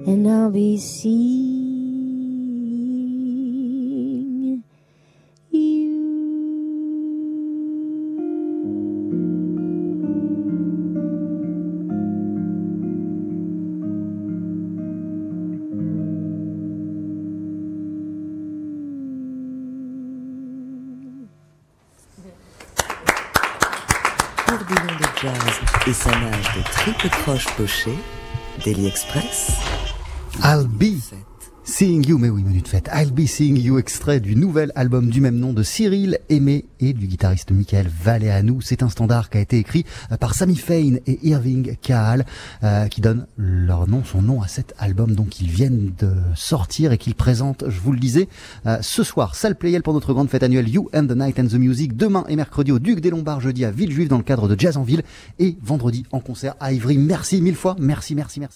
and 0.06 0.30
I'll 0.30 0.52
be 0.52 0.78
seeing 0.78 1.53
croche 27.44 27.56
pochée, 27.56 27.98
Daily 28.64 28.88
Express. 28.88 29.58
I'll 30.44 30.66
be 30.66 31.00
Seeing 31.76 32.06
You, 32.08 32.20
mais 32.20 32.30
oui, 32.30 32.44
menu 32.44 32.62
de 32.62 32.68
fête. 32.68 32.88
I'll 32.94 33.12
Be 33.12 33.26
Seeing 33.26 33.58
You, 33.58 33.80
extrait 33.80 34.20
du 34.20 34.36
nouvel 34.36 34.72
album 34.76 35.10
du 35.10 35.22
même 35.22 35.40
nom 35.40 35.54
de 35.54 35.64
Cyril 35.64 36.20
Aimé 36.30 36.66
et 36.80 36.94
du 36.94 37.08
guitariste 37.08 37.50
Michael 37.50 37.88
Valéanou. 37.88 38.62
C'est 38.62 38.84
un 38.84 38.90
standard 38.90 39.32
qui 39.32 39.40
a 39.40 39.42
été 39.42 39.58
écrit 39.58 39.84
euh, 40.12 40.18
par 40.18 40.36
Sammy 40.36 40.56
Fain 40.56 40.98
et 41.08 41.18
Irving 41.24 41.76
Kahl, 41.82 42.28
euh, 42.64 42.86
qui 42.90 43.02
donnent 43.02 43.26
leur 43.38 43.90
nom, 43.90 44.04
son 44.04 44.22
nom 44.22 44.44
à 44.44 44.48
cet 44.48 44.76
album, 44.78 45.16
donc 45.16 45.42
ils 45.42 45.50
viennent 45.50 45.94
de 45.98 46.12
sortir 46.36 46.92
et 46.92 47.00
qu'ils 47.00 47.16
présentent, 47.16 47.64
je 47.68 47.80
vous 47.80 47.92
le 47.92 48.00
disais, 48.00 48.30
euh, 48.68 48.78
ce 48.82 49.02
soir, 49.04 49.34
salle 49.34 49.56
Playel 49.56 49.82
pour 49.82 49.96
notre 49.96 50.14
grande 50.14 50.30
fête 50.30 50.44
annuelle 50.44 50.70
You 50.70 50.92
and 50.94 51.08
the 51.08 51.18
Night 51.18 51.40
and 51.40 51.48
the 51.48 51.56
Music, 51.56 51.98
demain 51.98 52.24
et 52.30 52.36
mercredi 52.36 52.72
au 52.72 52.78
Duc 52.78 53.00
des 53.00 53.10
Lombards, 53.10 53.42
jeudi 53.42 53.66
à 53.66 53.72
Villejuif 53.72 54.10
dans 54.10 54.18
le 54.18 54.24
cadre 54.24 54.48
de 54.48 54.60
Jazz 54.60 54.78
en 54.78 54.84
Ville 54.84 55.02
et 55.40 55.58
vendredi 55.64 56.06
en 56.12 56.20
concert 56.20 56.54
à 56.60 56.72
Ivry. 56.72 57.00
Merci 57.00 57.42
mille 57.42 57.56
fois, 57.56 57.76
merci, 57.80 58.14
merci, 58.14 58.40
merci. 58.40 58.52